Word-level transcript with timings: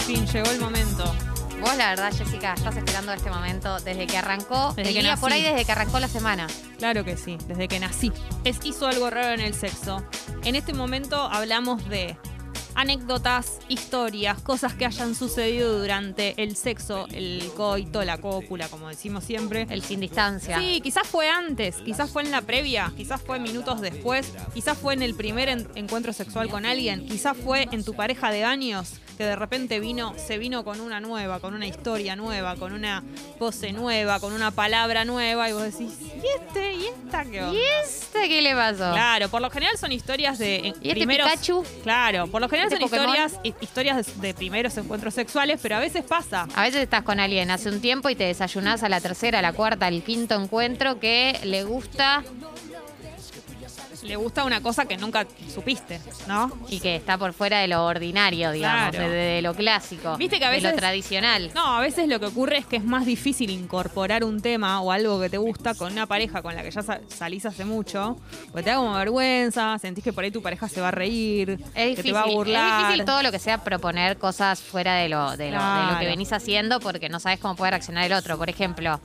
fin, 0.00 0.26
llegó 0.26 0.50
el 0.50 0.60
momento. 0.60 1.04
Vos, 1.60 1.76
la 1.76 1.90
verdad, 1.90 2.12
Jessica, 2.16 2.54
estás 2.54 2.76
esperando 2.76 3.12
este 3.12 3.28
momento 3.30 3.78
desde 3.80 4.06
que 4.06 4.16
arrancó, 4.16 4.72
Desde 4.74 4.94
que 4.94 5.02
nací. 5.02 5.20
por 5.20 5.32
ahí 5.32 5.42
desde 5.42 5.64
que 5.64 5.72
arrancó 5.72 6.00
la 6.00 6.08
semana. 6.08 6.46
Claro 6.78 7.04
que 7.04 7.16
sí, 7.18 7.36
desde 7.48 7.68
que 7.68 7.78
nací. 7.78 8.10
Es 8.44 8.58
hizo 8.64 8.86
algo 8.86 9.10
raro 9.10 9.34
en 9.34 9.40
el 9.40 9.52
sexo. 9.54 10.02
En 10.44 10.54
este 10.56 10.72
momento 10.72 11.16
hablamos 11.16 11.86
de 11.88 12.16
anécdotas, 12.76 13.58
historias, 13.68 14.40
cosas 14.40 14.72
que 14.72 14.86
hayan 14.86 15.14
sucedido 15.14 15.78
durante 15.80 16.40
el 16.42 16.56
sexo, 16.56 17.06
el 17.12 17.50
coito, 17.54 18.02
la 18.04 18.16
cópula, 18.18 18.68
como 18.68 18.88
decimos 18.88 19.24
siempre. 19.24 19.66
El 19.68 19.82
sin 19.82 20.00
distancia. 20.00 20.58
Sí, 20.58 20.80
quizás 20.80 21.06
fue 21.06 21.28
antes, 21.28 21.76
quizás 21.84 22.08
fue 22.10 22.22
en 22.22 22.30
la 22.30 22.40
previa, 22.40 22.90
quizás 22.96 23.20
fue 23.20 23.38
minutos 23.38 23.82
después, 23.82 24.32
quizás 24.54 24.78
fue 24.78 24.94
en 24.94 25.02
el 25.02 25.14
primer 25.14 25.50
en- 25.50 25.68
encuentro 25.74 26.14
sexual 26.14 26.48
con 26.48 26.64
alguien, 26.64 27.06
quizás 27.06 27.36
fue 27.36 27.68
en 27.70 27.84
tu 27.84 27.92
pareja 27.94 28.30
de 28.30 28.44
años 28.44 28.92
que 29.20 29.26
de 29.26 29.36
repente 29.36 29.80
vino, 29.80 30.14
se 30.16 30.38
vino 30.38 30.64
con 30.64 30.80
una 30.80 30.98
nueva, 30.98 31.40
con 31.40 31.52
una 31.52 31.66
historia 31.66 32.16
nueva, 32.16 32.56
con 32.56 32.72
una 32.72 33.02
pose 33.38 33.70
nueva, 33.70 34.18
con 34.18 34.32
una 34.32 34.50
palabra 34.50 35.04
nueva 35.04 35.46
y 35.46 35.52
vos 35.52 35.62
decís, 35.64 35.90
¿y 36.00 36.22
este? 36.40 36.72
¿Y 36.72 36.86
esta 36.86 37.26
qué 37.26 37.42
onda? 37.42 37.52
¿Y 37.58 37.62
este 37.84 38.28
qué 38.30 38.40
le 38.40 38.54
pasó? 38.54 38.92
Claro, 38.92 39.28
por 39.28 39.42
lo 39.42 39.50
general 39.50 39.76
son 39.76 39.92
historias 39.92 40.38
de 40.38 40.56
en- 40.56 40.64
¿Y 40.64 40.68
este 40.88 40.90
primeros. 40.92 41.30
Pikachu? 41.30 41.62
Claro, 41.82 42.28
por 42.28 42.40
lo 42.40 42.48
general 42.48 42.72
¿Este 42.72 42.80
son 42.80 42.88
Pokémon? 42.88 43.14
historias, 43.14 43.40
hi- 43.44 43.54
historias 43.60 44.06
de, 44.22 44.28
de 44.28 44.32
primeros 44.32 44.74
encuentros 44.78 45.12
sexuales, 45.12 45.60
pero 45.62 45.76
a 45.76 45.80
veces 45.80 46.02
pasa. 46.02 46.48
A 46.54 46.62
veces 46.62 46.80
estás 46.80 47.02
con 47.02 47.20
alguien 47.20 47.50
hace 47.50 47.68
un 47.68 47.82
tiempo 47.82 48.08
y 48.08 48.14
te 48.16 48.24
desayunás 48.24 48.82
a 48.84 48.88
la 48.88 49.02
tercera, 49.02 49.40
a 49.40 49.42
la 49.42 49.52
cuarta, 49.52 49.84
al 49.84 50.02
quinto 50.02 50.34
encuentro 50.40 50.98
que 50.98 51.38
le 51.44 51.62
gusta 51.64 52.24
Le 54.02 54.16
gusta 54.16 54.44
una 54.44 54.60
cosa 54.62 54.86
que 54.86 54.96
nunca 54.96 55.26
supiste, 55.52 56.00
¿no? 56.26 56.50
y 56.68 56.80
que 56.80 56.96
está 56.96 57.18
por 57.18 57.32
fuera 57.32 57.58
de 57.58 57.68
lo 57.68 57.84
ordinario, 57.84 58.50
digamos, 58.50 58.90
Claro. 58.90 59.10
de, 59.10 59.14
de 59.16 59.42
lo 59.42 59.54
clásico, 59.54 60.16
Viste 60.16 60.38
que 60.38 60.44
a 60.44 60.48
de 60.50 60.56
veces- 60.56 60.70
lo 60.72 60.76
tradicional. 60.78 61.50
No, 61.54 61.76
a 61.76 61.80
veces 61.80 62.08
lo 62.08 62.18
que 62.18 62.26
ocurre 62.26 62.58
es 62.58 62.66
que 62.66 62.76
es 62.76 62.84
más 62.84 63.04
difícil 63.04 63.50
incorporar 63.50 64.24
un 64.24 64.40
tema 64.40 64.80
o 64.80 64.90
algo 64.92 65.20
que 65.20 65.28
te 65.28 65.38
gusta 65.38 65.74
con 65.74 65.92
una 65.92 66.06
pareja 66.06 66.40
con 66.42 66.54
la 66.54 66.62
que 66.62 66.70
ya 66.70 66.82
sa- 66.82 67.00
salís 67.08 67.44
hace 67.46 67.64
mucho, 67.64 68.16
porque 68.52 68.62
te 68.64 68.70
da 68.70 68.76
como 68.76 68.94
vergüenza, 68.94 69.78
sentís 69.78 70.02
que 70.04 70.12
por 70.12 70.24
ahí 70.24 70.30
tu 70.30 70.40
pareja 70.42 70.68
se 70.68 70.80
va 70.80 70.88
a 70.88 70.92
reír, 70.92 71.50
Es 71.50 71.58
que 71.74 71.86
difícil, 72.02 72.04
te 72.04 72.12
va 72.12 72.22
a 72.22 72.26
burlar. 72.26 72.80
es 72.82 72.86
difícil 72.88 73.04
todo 73.04 73.22
lo 73.22 73.30
que 73.30 73.38
sea 73.38 73.58
proponer 73.62 74.16
cosas 74.18 74.60
fuera 74.60 74.94
de 74.94 75.08
lo, 75.08 75.36
de, 75.36 75.50
lo, 75.50 75.58
de 75.62 75.92
lo 75.92 75.98
que 75.98 76.06
venís 76.06 76.32
haciendo 76.32 76.80
porque 76.80 77.08
no 77.08 77.20
sabes 77.20 77.38
cómo 77.38 77.54
puede 77.56 77.72
reaccionar 77.72 78.04
el 78.04 78.12
otro. 78.14 78.38
Por 78.38 78.48
ejemplo, 78.48 79.00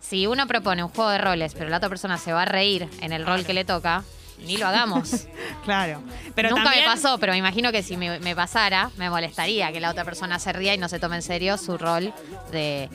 si 0.00 0.26
uno 0.26 0.46
propone 0.46 0.82
un 0.82 0.88
juego 0.90 1.10
de 1.10 1.18
roles, 1.18 1.54
pero 1.54 1.68
la 1.70 1.76
otra 1.76 1.88
persona 1.88 2.16
se 2.18 2.32
va 2.32 2.42
a 2.42 2.46
reír 2.46 2.88
en 3.00 3.12
el 3.12 3.26
rol 3.26 3.44
que 3.44 3.52
le 3.54 3.64
toca, 3.64 4.02
ni 4.46 4.56
lo 4.56 4.66
hagamos. 4.66 5.26
Claro. 5.64 6.02
Pero 6.34 6.50
Nunca 6.50 6.64
también- 6.64 6.84
me 6.86 6.90
pasó, 6.90 7.18
pero 7.18 7.32
me 7.32 7.38
imagino 7.38 7.70
que 7.70 7.82
si 7.82 7.96
me, 7.96 8.18
me 8.20 8.34
pasara, 8.34 8.90
me 8.96 9.10
molestaría 9.10 9.70
que 9.72 9.80
la 9.80 9.90
otra 9.90 10.04
persona 10.04 10.38
se 10.38 10.52
ría 10.52 10.74
y 10.74 10.78
no 10.78 10.88
se 10.88 10.98
tome 10.98 11.16
en 11.16 11.22
serio 11.22 11.58
su 11.58 11.76
rol 11.76 12.14
de, 12.50 12.88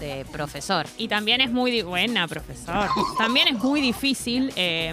de 0.00 0.24
profesor. 0.32 0.86
Y 0.96 1.06
también 1.08 1.40
es 1.40 1.50
muy 1.50 1.80
buena, 1.82 2.26
profesor. 2.26 2.88
También 3.16 3.48
es 3.48 3.54
muy 3.62 3.80
difícil 3.80 4.52
eh, 4.56 4.92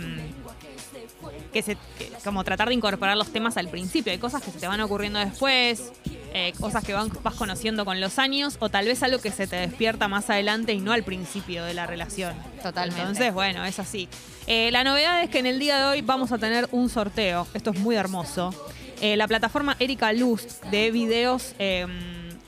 que 1.51 1.61
se 1.61 1.75
que- 1.97 2.11
como 2.23 2.43
tratar 2.43 2.67
de 2.67 2.73
incorporar 2.75 3.17
los 3.17 3.31
temas 3.31 3.57
al 3.57 3.69
principio. 3.69 4.11
Hay 4.11 4.19
cosas 4.19 4.41
que 4.43 4.51
se 4.51 4.59
te 4.59 4.67
van 4.67 4.81
ocurriendo 4.81 5.19
después, 5.19 5.91
eh, 6.33 6.53
cosas 6.59 6.83
que 6.83 6.93
van, 6.93 7.09
vas 7.23 7.35
conociendo 7.35 7.85
con 7.85 7.99
los 8.01 8.19
años, 8.19 8.57
o 8.59 8.69
tal 8.69 8.85
vez 8.85 9.01
algo 9.03 9.19
que 9.19 9.31
se 9.31 9.47
te 9.47 9.55
despierta 9.55 10.07
más 10.07 10.29
adelante 10.29 10.73
y 10.73 10.79
no 10.79 10.91
al 10.91 11.03
principio 11.03 11.63
de 11.63 11.73
la 11.73 11.87
relación. 11.87 12.33
Totalmente. 12.61 13.01
Entonces, 13.01 13.33
bueno, 13.33 13.63
es 13.65 13.79
así. 13.79 14.07
Eh, 14.47 14.69
la 14.71 14.83
novedad 14.83 15.23
es 15.23 15.29
que 15.29 15.39
en 15.39 15.47
el 15.47 15.59
día 15.59 15.77
de 15.77 15.85
hoy 15.85 16.01
vamos 16.01 16.31
a 16.31 16.37
tener 16.37 16.67
un 16.71 16.89
sorteo. 16.89 17.47
Esto 17.53 17.71
es 17.71 17.79
muy 17.79 17.95
hermoso. 17.95 18.53
Eh, 19.01 19.17
la 19.17 19.27
plataforma 19.27 19.75
Erika 19.79 20.13
Luz 20.13 20.61
de 20.71 20.91
videos 20.91 21.53
eh, 21.59 21.85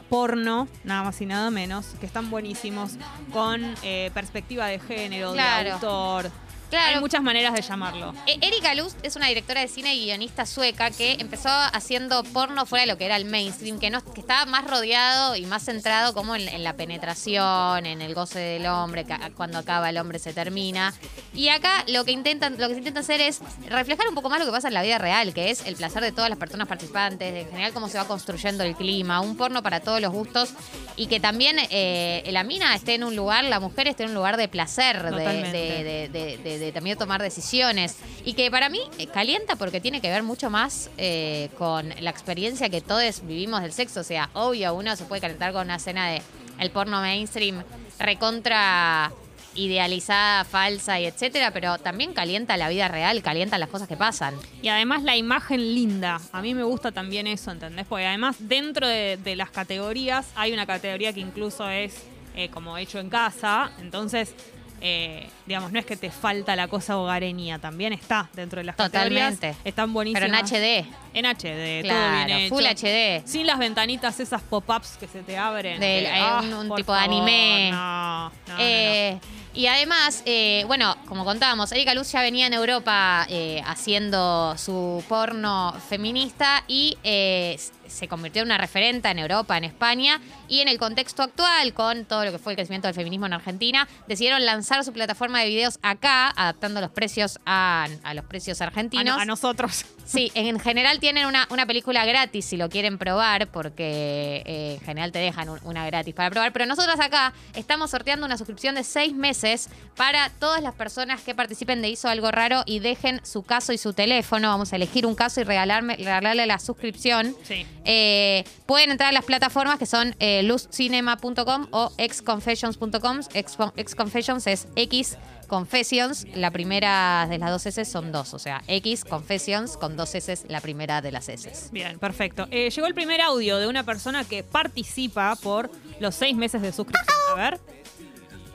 porno, 0.10 0.68
nada 0.84 1.04
más 1.04 1.20
y 1.22 1.26
nada 1.26 1.50
menos, 1.50 1.88
que 2.00 2.06
están 2.06 2.30
buenísimos, 2.30 2.94
con 3.34 3.62
eh, 3.84 4.12
perspectiva 4.14 4.68
de 4.68 4.80
género, 4.80 5.34
de 5.34 5.42
autor. 5.42 6.32
Claro. 6.70 6.96
Hay 6.96 7.02
muchas 7.02 7.22
maneras 7.22 7.54
de 7.54 7.62
llamarlo. 7.62 8.14
E- 8.26 8.38
Erika 8.42 8.74
Luz 8.76 8.94
es 9.04 9.16
una 9.16 9.28
directora 9.28 9.62
de 9.62 9.68
cine 9.70 9.96
y 9.96 10.06
guionista 10.06 10.46
sueca 10.46 10.92
que 10.92 11.14
empezó 11.20 11.48
haciendo 11.50 12.24
porno 12.24 12.66
fuera 12.66 12.82
de 12.86 12.92
lo 12.92 12.98
que 12.98 13.06
era 13.06 13.16
el 13.16 13.26
mainstream, 13.26 13.80
que, 13.80 13.90
no, 13.90 14.04
que 14.14 14.20
estaba 14.22 14.46
más 14.46 14.66
rodeado 14.66 15.36
y 15.36 15.46
más 15.46 15.64
centrado 15.64 16.14
como 16.14 16.36
en, 16.36 16.48
en 16.50 16.64
la 16.64 16.74
penetración, 16.74 17.86
en 17.86 18.02
el 18.02 18.14
goce 18.14 18.40
del 18.40 18.66
hombre, 18.66 19.06
que 19.06 19.16
cuando 19.36 19.58
acaba 19.60 19.90
el 19.90 19.98
hombre 19.98 20.20
se 20.20 20.34
termina. 20.34 20.94
Y 21.34 21.50
acá 21.50 21.84
lo 21.88 22.04
que 22.04 22.12
intentan, 22.12 22.56
lo 22.58 22.68
que 22.68 22.74
se 22.74 22.80
intenta 22.80 23.00
hacer 23.00 23.22
es 23.22 23.40
reflejar 23.70 24.08
un 24.10 24.16
poco 24.16 24.30
más 24.30 24.40
lo 24.40 24.46
que 24.46 24.52
pasa 24.52 24.68
en 24.68 24.74
la 24.74 24.82
vida 24.82 24.98
real, 24.98 25.34
que 25.34 25.52
es 25.52 25.66
el 25.66 25.76
placer 25.76 26.04
de 26.04 26.12
todas 26.12 26.30
las 26.30 26.38
personas 26.40 26.68
participantes, 26.68 27.34
en 27.46 27.50
general 27.50 27.74
cómo 27.74 27.88
se 27.90 27.98
va 27.98 28.06
construyendo 28.06 28.64
el 28.64 28.76
clima, 28.76 29.22
un 29.22 29.38
porno 29.38 29.64
para 29.64 29.80
todos 29.80 30.02
los 30.02 30.12
gustos 30.12 30.50
y 30.96 31.08
que 31.08 31.20
también 31.20 31.58
eh, 31.70 32.28
la 32.32 32.44
mina 32.44 32.76
esté 32.76 32.96
en 32.96 33.04
un 33.04 33.16
lugar, 33.16 33.44
la 33.46 33.60
mujer 33.60 33.88
esté 33.88 34.04
en 34.04 34.10
un 34.10 34.16
lugar 34.16 34.36
de 34.38 34.48
placer, 34.48 35.02
de- 35.16 35.24
de- 35.52 36.10
de, 36.10 36.38
de- 36.38 36.57
de- 36.60 36.72
también 36.72 36.98
tomar 36.98 37.22
decisiones. 37.22 37.96
Y 38.26 38.34
que 38.34 38.50
para 38.52 38.70
mí 38.70 38.80
eh, 38.98 39.08
calienta 39.08 39.56
porque 39.56 39.80
tiene 39.82 40.02
que 40.02 40.10
ver 40.10 40.24
mucho 40.24 40.50
más 40.50 40.90
eh, 40.98 41.50
con 41.58 41.90
la 42.00 42.10
experiencia 42.10 42.70
que 42.70 42.82
todos 42.82 43.26
vivimos 43.26 43.62
del 43.62 43.74
sexo. 43.74 44.02
O 44.02 44.04
sea, 44.04 44.30
obvio, 44.34 44.74
uno 44.74 44.96
se 44.96 45.06
puede 45.06 45.22
calentar 45.22 45.54
con 45.54 45.66
una 45.66 45.76
escena 45.78 46.10
de 46.10 46.22
el 46.60 46.72
porno 46.72 47.02
mainstream 47.02 47.64
recontra 48.00 49.12
idealizada, 49.56 50.44
falsa 50.44 51.00
y 51.00 51.06
etcétera, 51.06 51.50
pero 51.52 51.78
también 51.80 52.14
calienta 52.14 52.58
la 52.58 52.70
vida 52.70 52.88
real, 52.88 53.24
calienta 53.24 53.58
las 53.58 53.70
cosas 53.70 53.88
que 53.88 53.98
pasan. 53.98 54.36
Y 54.62 54.68
además 54.68 55.02
la 55.04 55.16
imagen 55.16 55.74
linda. 55.74 56.20
A 56.32 56.42
mí 56.44 56.54
me 56.54 56.64
gusta 56.64 56.92
también 56.92 57.26
eso, 57.26 57.52
¿entendés? 57.52 57.86
Porque 57.88 58.06
además 58.06 58.36
dentro 58.40 58.88
de, 58.88 59.18
de 59.18 59.36
las 59.36 59.50
categorías 59.50 60.28
hay 60.36 60.54
una 60.54 60.66
categoría 60.68 61.12
que 61.12 61.22
incluso 61.22 61.68
es 61.70 62.04
eh, 62.36 62.50
como 62.50 62.78
hecho 62.78 63.00
en 63.00 63.10
casa. 63.10 63.72
Entonces, 63.80 64.36
eh, 64.82 65.30
digamos, 65.46 65.72
no 65.72 65.80
es 65.80 65.86
que 65.86 65.96
te 65.98 66.12
falta 66.12 66.56
la 66.56 66.68
cosa 66.68 66.98
hogareña, 66.98 67.60
también 67.60 67.94
está 67.94 68.30
dentro 68.34 68.60
de 68.60 68.66
las 68.66 68.76
Totalmente. 68.76 69.36
categorías. 69.48 69.66
Están 69.66 69.94
buenísimas. 69.94 70.22
Pero 70.22 70.36
en 70.36 70.46
HD, 70.46 70.86
En 71.14 71.26
HD, 71.26 71.82
todo 71.82 71.92
claro, 71.92 72.26
bien 72.28 72.38
hecho. 72.40 72.56
Full 72.56 72.66
HD. 72.66 73.22
Sin 73.28 73.48
las 73.48 73.58
ventanitas 73.60 74.20
esas 74.20 74.42
pop-ups 74.44 74.98
que 75.00 75.08
se 75.08 75.24
te 75.24 75.38
abren. 75.38 75.80
Del- 75.80 76.04
que, 76.06 76.10
eh, 76.10 76.20
ah, 76.22 76.42
un- 76.44 76.76
tipo 76.76 76.94
de 76.94 77.00
anime. 77.00 77.72
No, 77.72 78.30
no, 78.30 78.32
no, 78.50 78.58
no. 78.58 79.20
Y 79.58 79.66
además, 79.66 80.22
eh, 80.28 80.64
bueno, 80.68 80.96
como 81.08 81.26
contábamos, 81.26 81.72
Erika 81.72 81.96
Luz 81.96 82.12
ya 82.12 82.22
venía 82.22 82.46
en 82.46 82.54
Europa 82.54 83.26
eh, 83.28 83.60
haciendo 83.66 84.56
su 84.56 85.04
porno 85.10 85.74
feminista 85.90 86.64
y 86.68 86.96
eh, 87.04 87.60
se 87.88 88.08
convirtió 88.08 88.44
en 88.44 88.50
una 88.50 88.60
referente 88.60 89.10
en 89.10 89.18
Europa, 89.18 89.58
en 89.58 89.64
España. 89.64 90.22
Y 90.48 90.60
en 90.60 90.68
el 90.68 90.78
contexto 90.78 91.24
actual, 91.24 91.74
con 91.74 92.06
todo 92.06 92.24
lo 92.24 92.32
que 92.32 92.38
fue 92.38 92.54
el 92.54 92.58
crecimiento 92.58 92.88
del 92.88 92.94
feminismo 92.94 93.26
en 93.26 93.34
Argentina, 93.34 93.88
decidieron 94.08 94.46
lanzar 94.46 94.84
su 94.86 94.94
plataforma 94.94 95.40
de 95.42 95.50
videos 95.50 95.80
acá, 95.82 96.30
adaptando 96.36 96.80
los 96.80 96.92
precios 96.92 97.40
a, 97.46 97.88
a 98.04 98.14
los 98.14 98.26
precios 98.26 98.62
A, 98.62 98.66
argentinos. 98.66 99.16
no- 99.16 99.22
a 99.22 99.26
nosotros. 99.26 99.86
Sí, 100.06 100.32
en 100.36 100.58
general 100.60 101.00
tienen 101.02 101.26
una, 101.26 101.48
una 101.50 101.66
película 101.66 102.06
gratis 102.06 102.46
si 102.46 102.56
lo 102.58 102.70
quieren 102.70 102.98
probar, 102.98 103.48
porque 103.48 104.42
en 104.46 104.86
general 104.86 105.12
te 105.12 105.20
dejan 105.20 105.50
un- 105.50 105.60
una 105.64 105.86
gratis 105.86 106.14
para 106.14 106.30
probar. 106.30 106.54
Pero 106.54 106.66
nosotros 106.66 106.98
acá 107.00 107.34
estamos 107.56 107.90
sorteando 107.92 108.26
una 108.26 108.38
suscripción 108.38 108.76
de 108.76 108.84
seis 108.86 109.14
meses 109.14 109.47
para 109.96 110.30
todas 110.40 110.62
las 110.62 110.76
personas 110.76 111.22
que 111.22 111.34
participen 111.34 111.82
de 111.82 111.90
Hizo 111.90 112.08
Algo 112.08 112.30
Raro 112.32 112.62
y 112.68 112.80
dejen 112.80 113.20
su 113.26 113.42
caso 113.44 113.74
y 113.74 113.78
su 113.80 113.94
teléfono. 113.94 114.50
Vamos 114.50 114.72
a 114.74 114.76
elegir 114.76 115.06
un 115.08 115.16
caso 115.16 115.42
y 115.42 115.44
regalarme, 115.44 115.96
regalarle 115.96 116.46
la 116.46 116.60
suscripción. 116.60 117.36
Sí. 117.44 117.66
Eh, 117.86 118.44
pueden 118.68 118.92
entrar 118.92 119.10
a 119.10 119.12
las 119.12 119.26
plataformas 119.26 119.80
que 119.80 119.86
son 119.88 120.16
eh, 120.20 120.44
luzcinema.com 120.44 121.68
o 121.72 121.92
exconfessions.com. 121.98 123.20
Ex- 123.34 123.58
Exconfessions 123.76 124.46
es 124.48 124.68
X 124.76 125.18
Confessions. 125.48 126.28
La 126.36 126.52
primera 126.52 127.26
de 127.30 127.38
las 127.40 127.50
dos 127.50 127.66
S 127.66 127.84
son 127.86 128.12
dos, 128.12 128.34
o 128.34 128.40
sea, 128.40 128.62
X 128.68 129.04
Confessions 129.04 129.78
con 129.78 129.96
dos 129.98 130.14
S, 130.14 130.38
la 130.48 130.62
primera 130.62 131.02
de 131.02 131.12
las 131.12 131.28
S. 131.30 131.50
Bien, 131.72 131.98
perfecto. 131.98 132.48
Eh, 132.52 132.70
llegó 132.70 132.86
el 132.88 132.94
primer 132.94 133.22
audio 133.22 133.58
de 133.58 133.66
una 133.68 133.84
persona 133.84 134.24
que 134.26 134.44
participa 134.44 135.36
por 135.42 135.72
los 136.00 136.14
seis 136.16 136.36
meses 136.36 136.62
de 136.62 136.72
suscripción. 136.72 137.18
A 137.32 137.36
ver. 137.36 137.60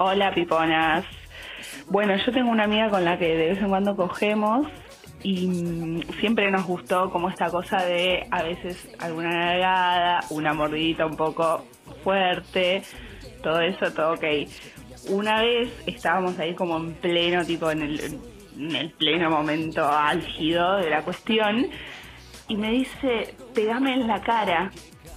Hola, 0.04 0.34
piponas. 0.34 1.04
Bueno, 1.86 2.16
yo 2.16 2.32
tengo 2.32 2.50
una 2.50 2.64
amiga 2.64 2.90
con 2.90 3.04
la 3.04 3.16
que 3.18 3.36
de 3.36 3.50
vez 3.50 3.58
en 3.58 3.68
cuando 3.68 3.94
cogemos 3.94 4.66
y 5.22 5.46
mm, 5.46 6.00
siempre 6.18 6.50
nos 6.50 6.66
gustó 6.66 7.08
como 7.08 7.28
esta 7.28 7.48
cosa 7.50 7.84
de 7.84 8.26
a 8.32 8.42
veces 8.42 8.88
alguna 8.98 9.28
nalgada, 9.28 10.24
una 10.30 10.54
mordidita 10.54 11.06
un 11.06 11.16
poco 11.16 11.64
fuerte, 12.02 12.82
todo 13.44 13.60
eso, 13.60 13.92
todo 13.92 14.14
ok. 14.14 14.24
Una 15.10 15.40
vez 15.40 15.72
estábamos 15.86 16.36
ahí 16.40 16.56
como 16.56 16.78
en 16.78 16.94
pleno, 16.94 17.44
tipo 17.44 17.70
en 17.70 17.82
el, 17.82 18.00
en 18.58 18.74
el 18.74 18.90
pleno 18.90 19.30
momento 19.30 19.86
álgido 19.88 20.78
de 20.78 20.90
la 20.90 21.02
cuestión 21.02 21.68
y 22.48 22.56
me 22.56 22.72
dice, 22.72 23.36
pegame 23.54 23.94
en 23.94 24.08
la 24.08 24.20
cara. 24.20 24.72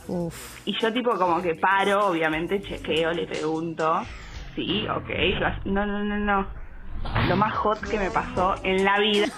Uf. 0.07 0.61
Y 0.67 0.79
yo 0.79 0.93
tipo 0.93 1.17
como 1.17 1.41
que 1.41 1.55
paro, 1.55 2.05
obviamente 2.05 2.61
chequeo, 2.61 3.13
le 3.13 3.25
pregunto, 3.25 4.03
sí, 4.55 4.87
ok, 4.87 5.09
lo 5.39 5.49
no, 5.71 5.85
no, 5.85 6.03
no, 6.03 6.17
no, 6.17 6.47
lo 7.27 7.35
más 7.35 7.53
hot 7.55 7.79
que 7.81 7.97
me 7.99 8.09
pasó 8.11 8.55
en 8.63 8.83
la 8.83 8.99
vida. 8.99 9.27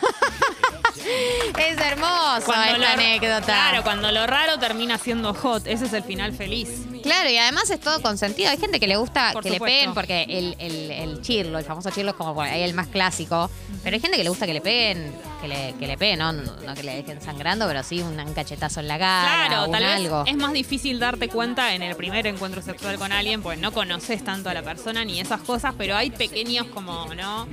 Es 1.57 1.77
hermoso 1.79 2.51
esta 2.51 2.77
lo- 2.77 2.85
anécdota. 2.87 3.45
Claro, 3.45 3.83
cuando 3.83 4.11
lo 4.11 4.27
raro 4.27 4.57
termina 4.59 4.97
siendo 4.97 5.33
hot. 5.33 5.65
Ese 5.65 5.85
es 5.85 5.93
el 5.93 6.03
final 6.03 6.33
feliz. 6.33 6.85
Claro, 7.07 7.29
y 7.29 7.37
además 7.37 7.69
es 7.69 7.79
todo 7.79 8.01
consentido. 8.01 8.49
Hay 8.49 8.57
gente 8.57 8.79
que 8.79 8.87
le 8.87 8.97
gusta 8.97 9.31
Por 9.33 9.43
que 9.43 9.49
le 9.49 9.59
peguen 9.59 9.93
porque 9.93 10.23
el, 10.29 10.55
el, 10.59 10.91
el 10.91 11.21
chirlo, 11.21 11.57
el 11.57 11.65
famoso 11.65 11.89
chirlo 11.89 12.11
es 12.11 12.17
como 12.17 12.43
el 12.43 12.73
más 12.73 12.87
clásico. 12.87 13.49
Pero 13.83 13.95
hay 13.95 13.99
gente 14.01 14.17
que 14.17 14.23
le 14.23 14.29
gusta 14.29 14.45
que 14.45 14.53
le 14.53 14.61
peguen, 14.61 15.13
que 15.41 15.47
le, 15.47 15.73
que 15.79 15.87
le 15.87 15.97
peguen, 15.97 16.19
¿no? 16.19 16.33
No 16.33 16.73
que 16.75 16.83
le 16.83 16.95
dejen 16.95 17.21
sangrando, 17.21 17.67
pero 17.67 17.83
sí 17.83 18.01
un, 18.01 18.19
un 18.19 18.33
cachetazo 18.33 18.79
en 18.81 18.87
la 18.87 18.99
cara. 18.99 19.47
Claro, 19.47 19.65
un 19.65 19.71
tal 19.71 19.83
vez 19.83 20.11
es 20.25 20.35
más 20.37 20.53
difícil 20.53 20.99
darte 20.99 21.29
cuenta 21.29 21.73
en 21.73 21.81
el 21.81 21.95
primer 21.95 22.27
encuentro 22.27 22.61
sexual 22.61 22.97
con 22.97 23.11
alguien, 23.11 23.41
pues 23.41 23.57
no 23.59 23.71
conoces 23.71 24.23
tanto 24.23 24.49
a 24.49 24.53
la 24.53 24.63
persona 24.63 25.05
ni 25.05 25.19
esas 25.19 25.41
cosas, 25.41 25.73
pero 25.77 25.95
hay 25.95 26.11
pequeños 26.11 26.67
como, 26.67 27.13
¿no? 27.15 27.47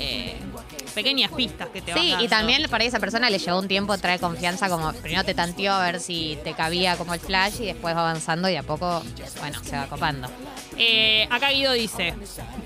Eh, 0.00 0.36
pequeñas 0.94 1.30
pistas 1.32 1.68
que 1.68 1.82
te 1.82 1.92
van 1.92 2.00
Sí, 2.00 2.14
y 2.18 2.28
también 2.28 2.68
para 2.70 2.84
esa 2.84 2.98
persona 2.98 3.30
le 3.30 3.38
llevó 3.38 3.58
un 3.58 3.68
tiempo 3.68 3.96
traer 3.98 4.20
confianza, 4.20 4.68
como 4.68 4.92
primero 4.94 5.24
te 5.24 5.34
tanteó 5.34 5.72
a 5.72 5.82
ver 5.84 6.00
si 6.00 6.38
te 6.42 6.52
cabía 6.54 6.96
como 6.96 7.14
el 7.14 7.20
flash 7.20 7.60
y 7.60 7.66
después 7.66 7.94
va 7.94 8.00
avanzando 8.00 8.48
y 8.48 8.56
a 8.56 8.62
poco, 8.62 8.95
bueno, 9.40 9.62
se 9.62 9.76
va 9.76 9.86
copando. 9.86 10.28
Eh, 10.78 11.26
acá 11.30 11.50
Guido 11.50 11.72
dice, 11.72 12.14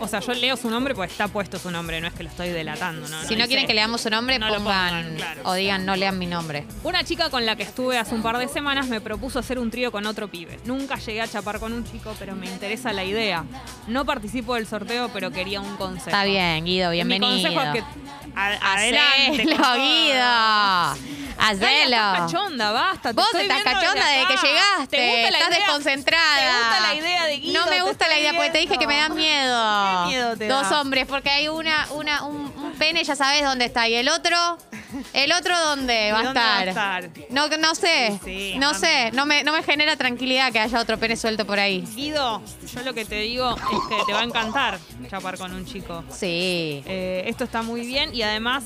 o 0.00 0.08
sea, 0.08 0.20
yo 0.20 0.32
leo 0.34 0.56
su 0.56 0.68
nombre 0.68 0.94
porque 0.94 1.12
está 1.12 1.28
puesto 1.28 1.58
su 1.58 1.70
nombre, 1.70 2.00
no 2.00 2.08
es 2.08 2.14
que 2.14 2.24
lo 2.24 2.28
estoy 2.28 2.48
delatando, 2.48 3.08
¿no? 3.08 3.22
si 3.22 3.36
no 3.36 3.46
quieren 3.46 3.66
que 3.66 3.74
leamos 3.74 4.00
su 4.00 4.10
nombre, 4.10 4.38
No 4.38 4.48
lo 4.48 4.54
pongan, 4.56 5.04
pongan, 5.04 5.16
claro. 5.16 5.42
o 5.44 5.54
digan 5.54 5.86
no 5.86 5.94
lean 5.94 6.18
mi 6.18 6.26
nombre. 6.26 6.66
Una 6.82 7.04
chica 7.04 7.30
con 7.30 7.46
la 7.46 7.54
que 7.56 7.62
estuve 7.62 7.98
hace 7.98 8.14
un 8.14 8.22
par 8.22 8.38
de 8.38 8.48
semanas 8.48 8.88
me 8.88 9.00
propuso 9.00 9.38
hacer 9.38 9.58
un 9.58 9.70
trío 9.70 9.92
con 9.92 10.06
otro 10.06 10.28
pibe. 10.28 10.58
Nunca 10.64 10.96
llegué 10.96 11.20
a 11.20 11.28
chapar 11.28 11.60
con 11.60 11.72
un 11.72 11.84
chico, 11.84 12.14
pero 12.18 12.34
me 12.34 12.46
interesa 12.46 12.92
la 12.92 13.04
idea. 13.04 13.44
No 13.86 14.04
participo 14.04 14.54
del 14.56 14.66
sorteo, 14.66 15.08
pero 15.12 15.30
quería 15.30 15.60
un 15.60 15.76
consejo. 15.76 16.08
Está 16.10 16.24
bien, 16.24 16.64
Guido, 16.64 16.90
bienvenido. 16.90 17.30
Mi 17.32 17.42
consejo 17.42 17.60
es 17.62 17.72
que 17.72 17.84
adelante. 18.34 19.42
Hacelo, 19.42 19.56
todo. 19.56 21.19
Ay, 21.40 21.56
Hacelo. 21.56 21.96
estás 21.96 22.18
cachonda, 22.32 22.72
basta. 22.72 23.12
Vos 23.12 23.34
estás 23.34 23.62
cachonda 23.62 24.06
desde 24.06 24.20
desde 24.20 24.26
que 24.40 24.46
llegaste. 24.46 24.96
¿Te 24.96 25.06
gusta 25.10 25.30
la 25.30 25.38
estás 25.38 25.48
idea? 25.50 25.58
desconcentrada. 25.66 26.36
¿Te 26.36 26.58
gusta 26.58 26.80
la 26.80 26.94
idea 26.94 27.24
de 27.26 27.36
Guido? 27.38 27.60
No 27.64 27.70
me 27.70 27.82
gusta 27.82 28.08
la 28.08 28.18
idea 28.18 28.32
porque 28.34 28.50
te 28.50 28.58
dije 28.58 28.78
que 28.78 28.86
me 28.86 28.96
da 28.96 29.08
miedo. 29.08 30.04
¿Qué 30.04 30.08
miedo 30.10 30.36
te 30.36 30.48
Dos 30.48 30.68
da? 30.70 30.80
hombres, 30.80 31.06
porque 31.06 31.30
hay 31.30 31.48
una, 31.48 31.86
una, 31.92 32.24
un, 32.24 32.52
un 32.56 32.72
pene, 32.78 33.02
ya 33.04 33.16
sabes 33.16 33.42
dónde 33.42 33.64
está. 33.64 33.88
Y 33.88 33.94
el 33.94 34.08
otro, 34.08 34.58
el 35.12 35.32
otro 35.32 35.58
dónde 35.64 36.12
va 36.12 36.18
a 36.18 36.22
¿Y 36.22 36.24
dónde 36.26 36.40
va 36.40 36.58
a 36.58 36.64
estar. 36.64 37.10
No, 37.30 37.48
no 37.48 37.74
sé. 37.74 38.18
Sí, 38.24 38.52
sí, 38.52 38.58
no 38.58 38.68
mami. 38.68 38.78
sé. 38.78 39.10
No 39.12 39.26
me, 39.26 39.42
no 39.44 39.52
me 39.52 39.62
genera 39.62 39.96
tranquilidad 39.96 40.52
que 40.52 40.58
haya 40.60 40.80
otro 40.80 40.98
pene 40.98 41.16
suelto 41.16 41.44
por 41.46 41.58
ahí. 41.60 41.84
Guido, 41.94 42.42
yo 42.74 42.82
lo 42.82 42.94
que 42.94 43.04
te 43.04 43.16
digo 43.16 43.54
es 43.56 43.96
que 43.98 44.04
te 44.06 44.12
va 44.12 44.20
a 44.20 44.24
encantar 44.24 44.78
chapar 45.10 45.36
con 45.38 45.52
un 45.54 45.64
chico. 45.66 46.04
Sí. 46.10 46.82
Eh, 46.86 47.24
esto 47.26 47.44
está 47.44 47.62
muy 47.62 47.86
bien 47.86 48.14
y 48.14 48.22
además 48.22 48.64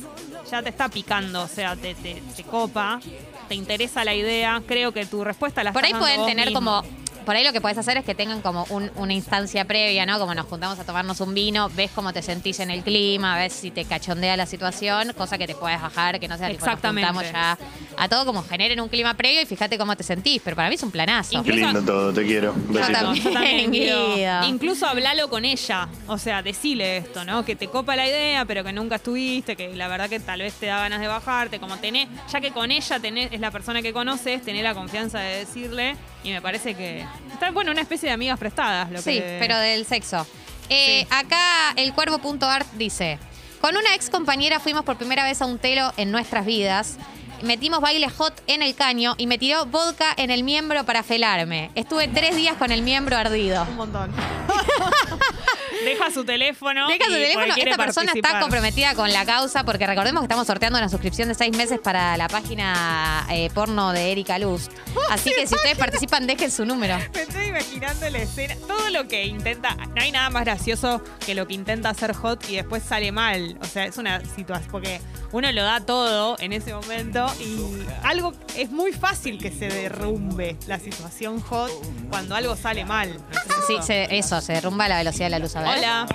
ya 0.50 0.62
te 0.62 0.68
está 0.68 0.88
picando, 0.88 1.42
o 1.42 1.48
sea, 1.48 1.74
te, 1.76 1.94
te- 1.94 2.22
te 2.36 2.42
copa, 2.44 3.00
te 3.48 3.54
interesa 3.54 4.04
la 4.04 4.14
idea. 4.14 4.62
Creo 4.66 4.92
que 4.92 5.06
tu 5.06 5.24
respuesta 5.24 5.64
la 5.64 5.72
Por 5.72 5.84
ahí 5.84 5.92
dando 5.92 6.04
pueden 6.04 6.20
vos 6.20 6.28
tener 6.28 6.46
mismo. 6.50 6.60
como. 6.82 7.03
Por 7.24 7.34
ahí 7.36 7.44
lo 7.44 7.52
que 7.52 7.60
puedes 7.60 7.78
hacer 7.78 7.96
es 7.96 8.04
que 8.04 8.14
tengan 8.14 8.42
como 8.42 8.66
un- 8.68 8.90
una 8.96 9.14
instancia 9.14 9.64
previa, 9.64 10.04
¿no? 10.04 10.18
Como 10.18 10.34
nos 10.34 10.46
juntamos 10.46 10.78
a 10.78 10.84
tomarnos 10.84 11.20
un 11.20 11.32
vino, 11.32 11.70
ves 11.70 11.90
cómo 11.94 12.12
te 12.12 12.20
sentís 12.20 12.60
en 12.60 12.70
el 12.70 12.82
clima, 12.82 13.36
ves 13.38 13.52
si 13.54 13.70
te 13.70 13.84
cachondea 13.86 14.36
la 14.36 14.44
situación, 14.46 15.12
cosa 15.16 15.38
que 15.38 15.46
te 15.46 15.54
puedes 15.54 15.80
bajar, 15.80 16.20
que 16.20 16.28
no 16.28 16.36
sea 16.36 16.48
tipo 16.48 16.60
nos 16.66 16.68
Exactamente. 16.68 17.08
juntamos 17.08 17.32
ya 17.32 17.58
a 18.04 18.08
todo, 18.08 18.24
como 18.24 18.42
generen 18.44 18.80
un 18.80 18.88
clima 18.88 19.14
previo 19.14 19.42
y 19.42 19.46
fíjate 19.46 19.76
cómo 19.78 19.96
te 19.96 20.02
sentís. 20.02 20.40
Pero 20.44 20.56
para 20.56 20.68
mí 20.68 20.74
es 20.76 20.82
un 20.82 20.90
planazo. 20.90 21.42
Qué 21.42 21.52
lindo 21.52 21.82
todo, 21.82 22.12
te 22.12 22.24
quiero. 22.24 22.52
Un 22.52 22.68
Yo 22.68 22.72
besito. 22.80 22.92
también. 22.98 23.24
Yo 23.24 23.32
también, 23.32 23.70
Guido. 23.72 24.14
Guido. 24.14 24.44
Incluso 24.44 24.86
hablalo 24.86 25.28
con 25.28 25.44
ella. 25.44 25.88
O 26.06 26.18
sea, 26.18 26.42
decile 26.42 26.98
esto, 26.98 27.24
¿no? 27.24 27.44
Que 27.44 27.56
te 27.56 27.68
copa 27.68 27.96
la 27.96 28.06
idea, 28.06 28.44
pero 28.44 28.62
que 28.64 28.72
nunca 28.72 28.96
estuviste, 28.96 29.56
que 29.56 29.74
la 29.74 29.88
verdad 29.88 30.08
que 30.08 30.20
tal 30.20 30.40
vez 30.40 30.54
te 30.54 30.66
da 30.66 30.78
ganas 30.78 31.00
de 31.00 31.08
bajarte, 31.08 31.58
como 31.60 31.76
tenés, 31.78 32.08
ya 32.32 32.40
que 32.40 32.50
con 32.52 32.70
ella 32.70 32.98
tenés, 33.00 33.32
es 33.32 33.40
la 33.40 33.50
persona 33.50 33.82
que 33.82 33.92
conoces, 33.92 34.42
tenés 34.42 34.62
la 34.62 34.74
confianza 34.74 35.18
de 35.20 35.38
decirle. 35.38 35.96
Y 36.22 36.30
me 36.30 36.40
parece 36.40 36.74
que 36.74 37.04
está, 37.32 37.50
bueno, 37.50 37.70
una 37.72 37.80
especie 37.82 38.08
de 38.08 38.12
amigas 38.14 38.38
prestadas. 38.38 38.90
Lo 38.90 39.00
Sí, 39.02 39.12
que- 39.18 39.36
pero 39.40 39.58
del 39.58 39.84
sexo. 39.86 40.26
Eh, 40.68 41.00
Sí. 41.02 41.06
Acá 41.10 41.72
el 41.76 41.92
cuervo.art 41.92 42.66
dice, 42.74 43.18
con 43.60 43.76
una 43.76 43.94
ex 43.94 44.08
compañera 44.10 44.60
fuimos 44.60 44.84
por 44.84 44.96
primera 44.96 45.24
vez 45.24 45.40
a 45.42 45.46
un 45.46 45.58
telo 45.58 45.92
en 45.96 46.10
nuestras 46.10 46.46
vidas. 46.46 46.96
Metimos 47.44 47.80
baile 47.82 48.08
hot 48.08 48.32
en 48.46 48.62
el 48.62 48.74
caño 48.74 49.14
y 49.18 49.26
me 49.26 49.36
tiró 49.36 49.66
vodka 49.66 50.14
en 50.16 50.30
el 50.30 50.44
miembro 50.44 50.84
para 50.84 51.02
felarme. 51.02 51.70
Estuve 51.74 52.08
tres 52.08 52.34
días 52.36 52.56
con 52.56 52.72
el 52.72 52.80
miembro 52.80 53.18
ardido. 53.18 53.66
Un 53.68 53.76
montón. 53.76 54.10
Deja 55.84 56.10
su 56.10 56.24
teléfono. 56.24 56.88
Deja 56.88 57.04
su 57.04 57.12
teléfono. 57.12 57.54
Esta 57.54 57.76
persona 57.76 58.12
está 58.14 58.40
comprometida 58.40 58.94
con 58.94 59.12
la 59.12 59.26
causa 59.26 59.64
porque 59.64 59.86
recordemos 59.86 60.22
que 60.22 60.24
estamos 60.24 60.46
sorteando 60.46 60.78
una 60.78 60.88
suscripción 60.88 61.28
de 61.28 61.34
seis 61.34 61.54
meses 61.54 61.78
para 61.78 62.16
la 62.16 62.28
página 62.28 63.26
eh, 63.30 63.50
porno 63.52 63.92
de 63.92 64.12
Erika 64.12 64.38
Luz. 64.38 64.70
Así 65.10 65.30
que 65.36 65.46
si 65.46 65.54
ustedes 65.54 65.76
participan, 65.76 66.26
dejen 66.26 66.50
su 66.50 66.64
número. 66.64 66.96
Me 67.12 67.22
estoy 67.22 67.46
imaginando 67.46 68.08
la 68.08 68.18
escena. 68.18 68.56
Todo 68.66 68.88
lo 68.88 69.06
que 69.06 69.26
intenta. 69.26 69.74
No 69.74 70.00
hay 70.00 70.12
nada 70.12 70.30
más 70.30 70.44
gracioso 70.44 71.02
que 71.26 71.34
lo 71.34 71.46
que 71.46 71.52
intenta 71.52 71.90
hacer 71.90 72.14
hot 72.14 72.48
y 72.48 72.56
después 72.56 72.82
sale 72.82 73.12
mal. 73.12 73.58
O 73.60 73.66
sea, 73.66 73.84
es 73.84 73.98
una 73.98 74.24
situación. 74.24 74.70
Porque 74.70 75.00
uno 75.32 75.50
lo 75.52 75.64
da 75.64 75.80
todo 75.80 76.36
en 76.38 76.52
ese 76.52 76.72
momento 76.72 77.26
y 77.40 77.86
algo. 78.02 78.32
Es 78.56 78.70
muy 78.70 78.92
fácil 78.92 79.38
que 79.38 79.50
se 79.50 79.68
derrumbe 79.68 80.56
la 80.66 80.78
situación 80.78 81.40
hot 81.40 81.70
cuando 82.10 82.34
algo 82.34 82.56
sale 82.56 82.84
mal. 82.84 83.10
¿no 83.14 83.38
es 83.38 83.66
Sí, 83.66 83.76
se- 83.82 84.16
eso, 84.16 84.40
se 84.40 84.52
derrumba 84.54 84.88
la 84.88 84.98
velocidad 84.98 85.26
de 85.26 85.30
la 85.30 85.38
luz. 85.38 85.56
A 85.56 85.60
ver. 85.62 85.78
Hola. 85.78 86.06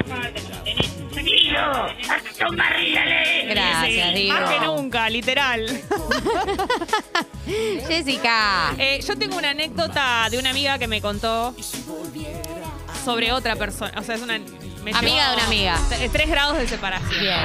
Gracias, 3.50 4.08
Sí, 4.10 4.14
digo. 4.16 4.34
Más 4.40 4.50
que 4.52 4.60
nunca, 4.66 5.10
literal. 5.10 5.66
Jessica. 7.88 8.74
Eh, 8.78 9.00
yo 9.06 9.18
tengo 9.18 9.38
una 9.38 9.50
anécdota 9.52 10.28
de 10.30 10.38
una 10.38 10.52
amiga 10.52 10.78
que 10.78 10.88
me 10.88 11.02
contó 11.02 11.56
sobre 13.04 13.32
otra 13.32 13.56
persona. 13.56 13.94
O 13.98 14.04
sea, 14.04 14.16
es 14.16 14.22
una. 14.22 14.36
Amiga 14.36 15.30
de 15.30 15.36
una 15.36 15.46
amiga. 15.46 15.78
Tres 16.12 16.30
grados 16.30 16.58
de 16.58 16.68
separación. 16.68 17.20
Bien. 17.20 17.40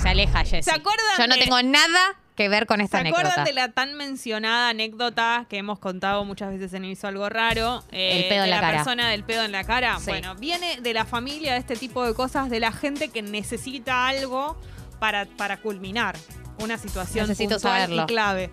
Se 0.00 0.08
aleja, 0.08 0.40
Jessica. 0.40 0.62
¿Se 0.62 0.70
acuerdan 0.72 1.04
Yo 1.18 1.26
no 1.26 1.34
de- 1.34 1.40
tengo 1.40 1.62
nada 1.62 2.14
que 2.36 2.48
ver 2.48 2.66
con 2.66 2.80
esta 2.80 3.00
¿Se 3.02 3.08
acuerdan 3.08 3.32
anécdota. 3.32 3.44
de 3.44 3.52
la 3.54 3.72
tan 3.72 3.94
mencionada 3.94 4.68
anécdota 4.68 5.46
que 5.48 5.56
hemos 5.58 5.78
contado 5.80 6.24
muchas 6.24 6.50
veces 6.50 6.72
en 6.74 6.84
Hizo 6.84 7.08
Algo 7.08 7.28
Raro? 7.28 7.82
eh, 7.90 8.20
El 8.22 8.28
pedo 8.28 8.44
en 8.44 8.50
la 8.50 8.60
cara. 8.60 8.76
persona 8.76 9.08
del 9.10 9.24
pedo 9.24 9.42
en 9.44 9.52
la 9.52 9.64
cara. 9.64 9.98
Sí. 9.98 10.06
Bueno, 10.10 10.34
viene 10.36 10.80
de 10.80 10.94
la 10.94 11.04
familia 11.04 11.54
de 11.54 11.58
este 11.58 11.74
tipo 11.76 12.04
de 12.06 12.14
cosas, 12.14 12.48
de 12.50 12.60
la 12.60 12.70
gente 12.70 13.08
que 13.08 13.22
necesita 13.22 14.06
algo 14.06 14.56
para, 15.00 15.26
para 15.26 15.56
culminar 15.60 16.16
una 16.60 16.78
situación 16.78 17.26
Necesito 17.28 17.56
puntual 17.56 17.80
saberlo. 17.82 18.02
y 18.02 18.06
clave. 18.06 18.50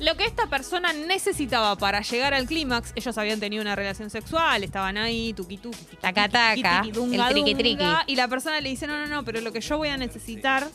Lo 0.00 0.16
que 0.16 0.24
esta 0.24 0.48
persona 0.48 0.92
necesitaba 0.92 1.76
para 1.76 2.00
llegar 2.00 2.34
al 2.34 2.46
clímax, 2.46 2.92
ellos 2.96 3.16
habían 3.18 3.38
tenido 3.38 3.62
una 3.62 3.76
relación 3.76 4.10
sexual, 4.10 4.64
estaban 4.64 4.96
ahí, 4.96 5.32
tuqui 5.32 5.58
tuqui, 5.58 5.76
tiqui, 5.78 5.96
Taca, 5.98 6.28
taca, 6.28 6.80
el 6.84 7.28
triqui, 7.30 7.54
triqui. 7.54 7.84
Y 8.08 8.16
la 8.16 8.26
persona 8.26 8.60
le 8.60 8.70
dice, 8.70 8.88
no, 8.88 8.98
no, 8.98 9.06
no, 9.06 9.24
pero 9.24 9.40
lo 9.40 9.52
que 9.52 9.60
yo 9.60 9.76
voy 9.78 9.90
a 9.90 9.96
necesitar 9.96 10.66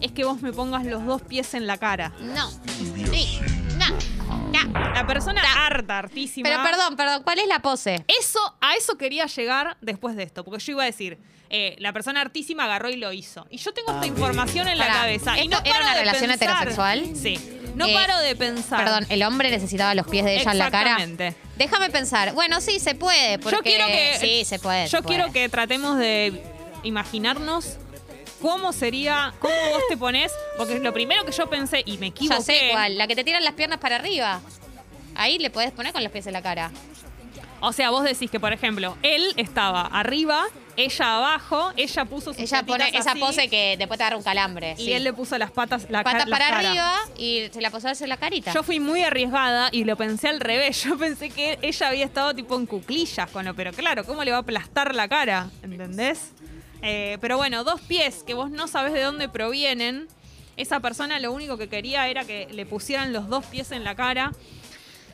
es 0.00 0.12
que 0.12 0.24
vos 0.24 0.42
me 0.42 0.52
pongas 0.52 0.84
los 0.84 1.04
dos 1.04 1.22
pies 1.22 1.54
en 1.54 1.66
la 1.66 1.76
cara. 1.78 2.12
No. 2.20 2.50
Sí. 3.12 3.40
No. 3.78 3.86
No. 4.52 4.72
La 4.94 5.06
persona 5.06 5.42
harta, 5.66 5.98
hartísima. 5.98 6.48
Pero 6.48 6.62
perdón, 6.62 6.96
perdón, 6.96 7.22
¿cuál 7.22 7.38
es 7.38 7.46
la 7.46 7.60
pose? 7.60 8.04
Eso, 8.20 8.38
a 8.60 8.74
eso 8.74 8.96
quería 8.96 9.26
llegar 9.26 9.76
después 9.80 10.16
de 10.16 10.22
esto, 10.22 10.44
porque 10.44 10.62
yo 10.64 10.72
iba 10.72 10.82
a 10.82 10.86
decir, 10.86 11.18
eh, 11.50 11.76
la 11.78 11.92
persona 11.92 12.20
hartísima 12.22 12.64
agarró 12.64 12.88
y 12.90 12.96
lo 12.96 13.12
hizo. 13.12 13.46
Y 13.50 13.58
yo 13.58 13.72
tengo 13.72 13.92
esta 13.92 14.06
información 14.06 14.66
en 14.68 14.78
la 14.78 14.86
Pará, 14.86 14.98
cabeza. 15.00 15.36
Y 15.38 15.42
¿esto 15.42 15.60
no 15.60 15.66
era 15.66 15.80
una 15.80 15.92
de 15.94 16.00
relación 16.00 16.30
pensar- 16.30 16.48
heterosexual? 16.48 17.04
Sí. 17.14 17.52
No 17.74 17.86
Eh, 17.86 17.92
paro 17.94 18.18
de 18.20 18.34
pensar. 18.34 18.82
Perdón, 18.82 19.06
el 19.10 19.22
hombre 19.22 19.50
necesitaba 19.50 19.94
los 19.94 20.06
pies 20.08 20.24
de 20.24 20.40
ella 20.40 20.50
en 20.52 20.58
la 20.58 20.70
cara. 20.70 20.92
Exactamente. 20.92 21.36
Déjame 21.58 21.90
pensar. 21.90 22.32
Bueno, 22.32 22.60
sí, 22.62 22.80
se 22.80 22.94
puede. 22.94 23.38
Porque... 23.38 23.56
Yo 23.56 23.62
quiero 23.62 23.86
que. 23.86 24.16
Sí, 24.18 24.44
se 24.46 24.58
puede. 24.58 24.84
Yo 24.86 24.98
se 24.98 25.02
puede. 25.02 25.16
quiero 25.18 25.32
que 25.32 25.48
tratemos 25.50 25.98
de 25.98 26.42
imaginarnos 26.84 27.76
cómo 28.40 28.72
sería, 28.72 29.32
cómo 29.38 29.54
vos 29.70 29.82
te 29.88 29.96
pones, 29.96 30.32
porque 30.56 30.78
lo 30.78 30.92
primero 30.92 31.24
que 31.24 31.32
yo 31.32 31.48
pensé, 31.48 31.82
y 31.84 31.98
me 31.98 32.08
equivoqué. 32.08 32.38
Ya 32.38 32.42
sé 32.44 32.68
cuál. 32.72 32.98
La 32.98 33.06
que 33.06 33.16
te 33.16 33.24
tiran 33.24 33.44
las 33.44 33.54
piernas 33.54 33.78
para 33.78 33.96
arriba. 33.96 34.40
Ahí 35.14 35.38
le 35.38 35.50
podés 35.50 35.72
poner 35.72 35.92
con 35.92 36.02
los 36.02 36.12
pies 36.12 36.26
en 36.26 36.34
la 36.34 36.42
cara. 36.42 36.70
O 37.60 37.72
sea, 37.72 37.90
vos 37.90 38.04
decís 38.04 38.30
que, 38.30 38.38
por 38.38 38.52
ejemplo, 38.52 38.96
él 39.02 39.32
estaba 39.36 39.80
arriba, 39.82 40.44
ella 40.76 41.16
abajo, 41.16 41.72
ella 41.76 42.04
puso 42.04 42.34
sus 42.34 42.42
Ella 42.42 42.62
pone 42.64 42.88
esa 42.92 43.12
así, 43.12 43.20
pose 43.20 43.48
que 43.48 43.76
después 43.78 43.96
te 43.96 44.04
agarra 44.04 44.18
un 44.18 44.22
calambre. 44.22 44.74
Y 44.78 44.84
sí. 44.84 44.92
él 44.92 45.04
le 45.04 45.14
puso 45.14 45.38
las 45.38 45.50
patas, 45.50 45.86
la 45.88 46.04
Patas 46.04 46.28
para 46.28 46.50
cara. 46.50 46.68
arriba 46.68 46.92
y 47.16 47.48
se 47.50 47.62
la 47.62 47.70
posó 47.70 47.88
en 47.88 48.08
la 48.10 48.18
carita. 48.18 48.52
Yo 48.52 48.62
fui 48.62 48.78
muy 48.78 49.02
arriesgada 49.02 49.70
y 49.72 49.84
lo 49.84 49.96
pensé 49.96 50.28
al 50.28 50.40
revés. 50.40 50.82
Yo 50.84 50.98
pensé 50.98 51.30
que 51.30 51.58
ella 51.62 51.88
había 51.88 52.04
estado 52.04 52.34
tipo 52.34 52.56
en 52.56 52.66
cuclillas 52.66 53.30
con 53.30 53.44
lo, 53.46 53.54
pero 53.54 53.72
claro, 53.72 54.04
¿cómo 54.04 54.22
le 54.22 54.32
va 54.32 54.38
a 54.38 54.40
aplastar 54.40 54.94
la 54.94 55.08
cara? 55.08 55.48
¿Entendés? 55.62 56.32
Eh, 56.82 57.18
pero 57.20 57.36
bueno, 57.36 57.64
dos 57.64 57.80
pies 57.80 58.22
que 58.22 58.34
vos 58.34 58.50
no 58.50 58.68
sabés 58.68 58.92
de 58.92 59.02
dónde 59.02 59.28
provienen. 59.28 60.06
Esa 60.56 60.80
persona 60.80 61.18
lo 61.20 61.32
único 61.32 61.58
que 61.58 61.68
quería 61.68 62.08
era 62.08 62.24
que 62.24 62.48
le 62.52 62.64
pusieran 62.66 63.12
los 63.12 63.28
dos 63.28 63.44
pies 63.46 63.72
en 63.72 63.84
la 63.84 63.94
cara. 63.94 64.32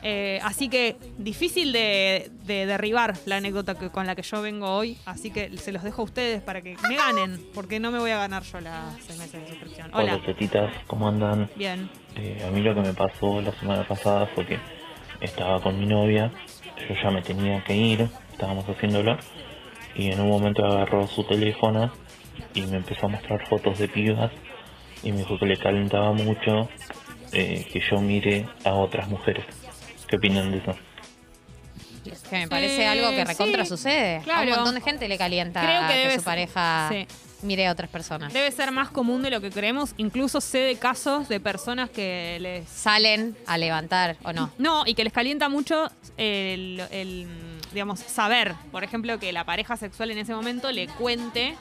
Eh, 0.05 0.39
así 0.43 0.67
que 0.67 0.97
difícil 1.17 1.71
de, 1.71 2.29
de 2.43 2.65
derribar 2.65 3.15
la 3.25 3.37
anécdota 3.37 3.75
que- 3.79 3.89
con 3.89 4.05
la 4.05 4.15
que 4.15 4.21
yo 4.21 4.41
vengo 4.41 4.67
hoy. 4.75 4.97
Así 5.05 5.31
que 5.31 5.57
se 5.57 5.71
los 5.71 5.81
dejo 5.83 6.01
a 6.01 6.05
ustedes 6.05 6.41
para 6.41 6.61
que 6.61 6.75
me 6.89 6.95
ganen, 6.97 7.41
porque 7.53 7.79
no 7.79 7.89
me 7.89 7.99
voy 7.99 8.11
a 8.11 8.17
ganar 8.17 8.43
yo 8.43 8.59
las 8.59 8.95
seis 9.05 9.17
meses 9.17 9.41
de 9.41 9.47
suscripción. 9.47 9.89
Hola. 9.93 10.15
Hola, 10.15 10.25
tetitas, 10.25 10.73
¿cómo 10.87 11.07
andan? 11.07 11.49
Bien. 11.55 11.89
Eh, 12.17 12.43
a 12.45 12.51
mí 12.51 12.59
lo 12.61 12.75
que 12.75 12.81
me 12.81 12.93
pasó 12.93 13.41
la 13.41 13.53
semana 13.59 13.87
pasada 13.87 14.27
fue 14.35 14.45
que 14.45 14.59
estaba 15.21 15.61
con 15.61 15.79
mi 15.79 15.85
novia, 15.85 16.31
yo 16.89 16.95
ya 17.01 17.09
me 17.09 17.21
tenía 17.21 17.63
que 17.63 17.73
ir, 17.73 18.09
estábamos 18.33 18.65
haciéndolo, 18.67 19.17
y 19.95 20.11
en 20.11 20.19
un 20.21 20.29
momento 20.29 20.65
agarró 20.65 21.07
su 21.07 21.23
teléfono 21.23 21.91
y 22.53 22.61
me 22.63 22.77
empezó 22.77 23.05
a 23.05 23.09
mostrar 23.09 23.47
fotos 23.47 23.79
de 23.79 23.87
pibas 23.87 24.31
y 25.03 25.11
me 25.11 25.19
dijo 25.19 25.37
que 25.37 25.45
le 25.45 25.57
calentaba 25.57 26.11
mucho 26.13 26.69
eh, 27.31 27.65
que 27.71 27.81
yo 27.91 27.99
mire 27.99 28.47
a 28.63 28.73
otras 28.73 29.07
mujeres. 29.09 29.45
¿Qué 30.07 30.17
opinan 30.17 30.51
de 30.51 30.57
eso? 30.59 30.75
Que 32.29 32.37
me 32.37 32.47
parece 32.47 32.83
Eh, 32.83 32.87
algo 32.87 33.09
que 33.11 33.23
recontra 33.23 33.63
sí, 33.63 33.69
sucede. 33.69 34.17
A 34.17 34.21
claro. 34.21 34.43
un 34.43 34.55
montón 34.57 34.75
de 34.75 34.81
gente 34.81 35.07
le 35.07 35.17
calienta 35.17 35.61
Creo 35.61 35.87
que 35.87 36.03
su 36.09 36.15
ser- 36.15 36.23
pareja 36.25 36.89
sí. 36.91 37.07
mire 37.43 37.65
a 37.67 37.71
otras 37.71 37.89
personas. 37.89 38.33
Debe 38.33 38.51
ser 38.51 38.71
más 38.71 38.89
común 38.89 39.21
de 39.23 39.29
lo 39.29 39.39
que 39.39 39.49
creemos. 39.51 39.93
Incluso 39.97 40.41
sé 40.41 40.57
de 40.59 40.75
casos 40.75 41.29
de 41.29 41.39
personas 41.39 41.89
que 41.89 42.37
les 42.41 42.67
Salen 42.67 43.37
a 43.47 43.57
levantar 43.57 44.17
o 44.23 44.33
no. 44.33 44.51
No, 44.57 44.83
y 44.85 44.95
que 44.95 45.03
les 45.05 45.13
calienta 45.13 45.47
mucho 45.47 45.89
el, 46.17 46.81
el, 46.91 47.25
digamos, 47.73 47.99
saber, 47.99 48.53
por 48.71 48.83
ejemplo, 48.83 49.19
que 49.19 49.31
la 49.33 49.45
pareja 49.45 49.77
sexual 49.77 50.11
en 50.11 50.19
ese 50.19 50.33
momento 50.33 50.71
le 50.71 50.87
cuente 50.87 51.55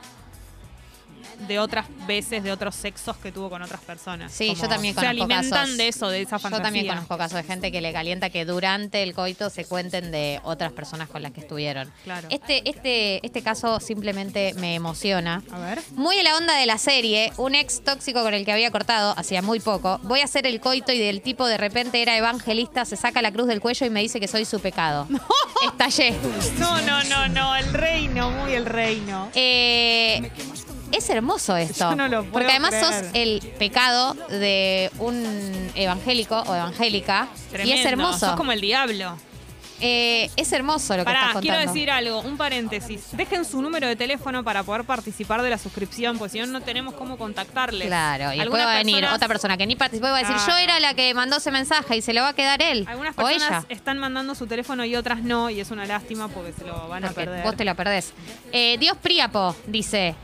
de 1.47 1.59
otras 1.59 1.87
veces, 2.07 2.43
de 2.45 2.53
otros 2.53 2.75
sexos 2.75 3.17
que 3.17 3.33
tuvo 3.33 3.51
con 3.51 3.63
otras 3.63 3.81
personas. 3.81 4.33
Sí, 4.33 4.49
Como 4.49 4.63
yo 4.63 4.69
también 4.69 4.95
Se 4.95 5.01
conozco 5.01 5.11
alimentan 5.23 5.51
casos. 5.63 5.77
de 5.77 5.89
eso, 5.89 6.09
de 6.09 6.23
esa 6.23 6.37
Yo 6.37 6.41
fantasía. 6.43 6.63
también 6.65 6.87
conozco 6.87 7.19
casos 7.19 7.37
de 7.37 7.43
gente 7.45 7.73
que 7.73 7.81
le 7.81 7.93
calienta 7.93 8.31
que 8.31 8.45
durante 8.45 9.03
el 9.03 9.15
coito 9.15 9.51
se 9.51 9.65
cuenten 9.65 10.11
de 10.11 10.41
otras 10.45 10.73
personas 10.73 11.09
con 11.09 11.23
las 11.23 11.33
que 11.33 11.41
estuvieron. 11.41 11.91
Claro. 12.05 12.29
Este, 12.31 12.69
este, 12.69 13.25
este 13.27 13.43
caso 13.43 13.81
simplemente 13.81 14.55
me 14.55 14.75
emociona. 14.75 15.43
A 15.51 15.59
ver. 15.59 15.81
Muy 15.93 16.17
en 16.17 16.25
la 16.25 16.37
onda 16.37 16.57
de 16.57 16.67
la 16.67 16.79
serie, 16.79 17.33
un 17.37 17.55
ex 17.55 17.83
tóxico 17.83 18.23
con 18.23 18.35
el 18.35 18.45
que 18.45 18.53
había 18.53 18.71
cortado 18.71 19.15
hacía 19.17 19.43
muy 19.43 19.61
poco. 19.61 19.99
Voy 20.03 20.21
a 20.21 20.25
hacer 20.25 20.47
el 20.47 20.61
coito 20.61 20.93
y 20.93 20.99
del 20.99 21.23
tipo 21.23 21.47
de 21.47 21.57
repente 21.57 22.03
era 22.03 22.17
evangelista, 22.17 22.85
se 22.85 22.97
saca 22.97 23.23
la 23.23 23.33
cruz 23.33 23.47
del 23.47 23.61
cuello 23.61 23.87
y 23.87 23.91
me 23.91 24.01
dice 24.01 24.21
que 24.21 24.29
soy 24.29 24.45
su 24.45 24.61
pecado. 24.61 25.07
Estallé. 25.67 26.15
No, 26.59 26.81
no, 26.83 27.03
no, 27.05 27.29
no, 27.29 27.57
el 27.57 27.73
reino, 27.73 28.31
muy 28.31 28.53
el 28.55 28.67
reino. 28.67 29.29
Eh, 29.35 30.31
es 30.93 31.09
hermoso 31.11 31.57
esto. 31.57 31.91
Yo 31.91 31.97
no 31.97 32.09
lo 32.09 32.21
puedo 32.21 32.33
porque 32.33 32.51
además 32.51 32.71
creer. 32.71 32.85
sos 32.87 33.05
el 33.15 33.41
pecado 33.59 34.15
de 34.29 34.91
un 34.99 35.71
evangélico 35.75 36.41
o 36.47 36.55
evangélica. 36.55 37.29
Y 37.65 37.73
es 37.73 37.85
hermoso. 37.85 38.27
Sos 38.27 38.37
como 38.37 38.53
el 38.53 38.61
diablo. 38.61 39.17
Eh, 39.85 40.31
es 40.37 40.53
hermoso 40.53 40.93
lo 40.97 41.01
que 41.01 41.07
Pará, 41.07 41.19
estás 41.21 41.33
contando. 41.33 41.57
quiero 41.59 41.73
decir 41.73 41.91
algo, 41.91 42.21
un 42.21 42.37
paréntesis. 42.37 43.01
Dejen 43.17 43.45
su 43.45 43.61
número 43.61 43.89
de 43.89 43.97
teléfono 43.97 44.45
para 44.45 44.63
poder 44.63 44.85
participar 44.85 45.43
de 45.43 45.51
la 45.51 45.59
suscripción, 45.59 46.19
porque 46.19 46.31
si 46.35 46.39
no, 46.39 46.47
no 46.47 46.61
tenemos 46.61 46.95
cómo 46.95 47.19
contactarles. 47.19 47.89
Claro, 47.89 48.33
y 48.33 48.39
después 48.39 48.63
va 48.65 48.75
a 48.75 48.79
venir 48.79 48.95
personas- 49.01 49.17
otra 49.17 49.27
persona 49.27 49.57
que 49.57 49.67
ni 49.67 49.75
participó 49.75 50.07
y 50.07 50.11
va 50.11 50.17
a 50.19 50.21
decir, 50.21 50.37
Claro. 50.37 50.53
yo 50.53 50.59
era 50.59 50.79
la 50.79 50.95
que 50.95 51.13
mandó 51.15 51.39
ese 51.39 51.51
mensaje 51.51 51.97
y 51.97 52.01
se 52.03 52.13
lo 52.13 52.23
va 52.23 52.29
a 52.29 52.33
quedar 52.33 52.63
él. 52.63 52.87
Algunas 52.89 53.15
o 53.19 53.25
personas 53.25 53.49
ella. 53.49 53.67
están 53.71 53.99
mandando 53.99 54.37
su 54.37 54.47
teléfono 54.47 54.85
y 54.85 54.95
otras 54.95 55.21
no, 55.23 55.51
y 55.51 55.59
es 55.59 55.73
una 55.73 55.85
lástima 55.85 56.29
porque 56.29 56.53
se 56.53 56.65
lo 56.65 56.87
van 56.87 57.05
a 57.05 57.11
perder. 57.11 57.43
vos 57.43 57.57
te 57.57 57.65
lo 57.65 57.75
perdés. 57.75 58.13
Eh, 58.53 58.77
Dios 58.79 58.97
Príapo 59.03 59.57
dice. 59.67 60.15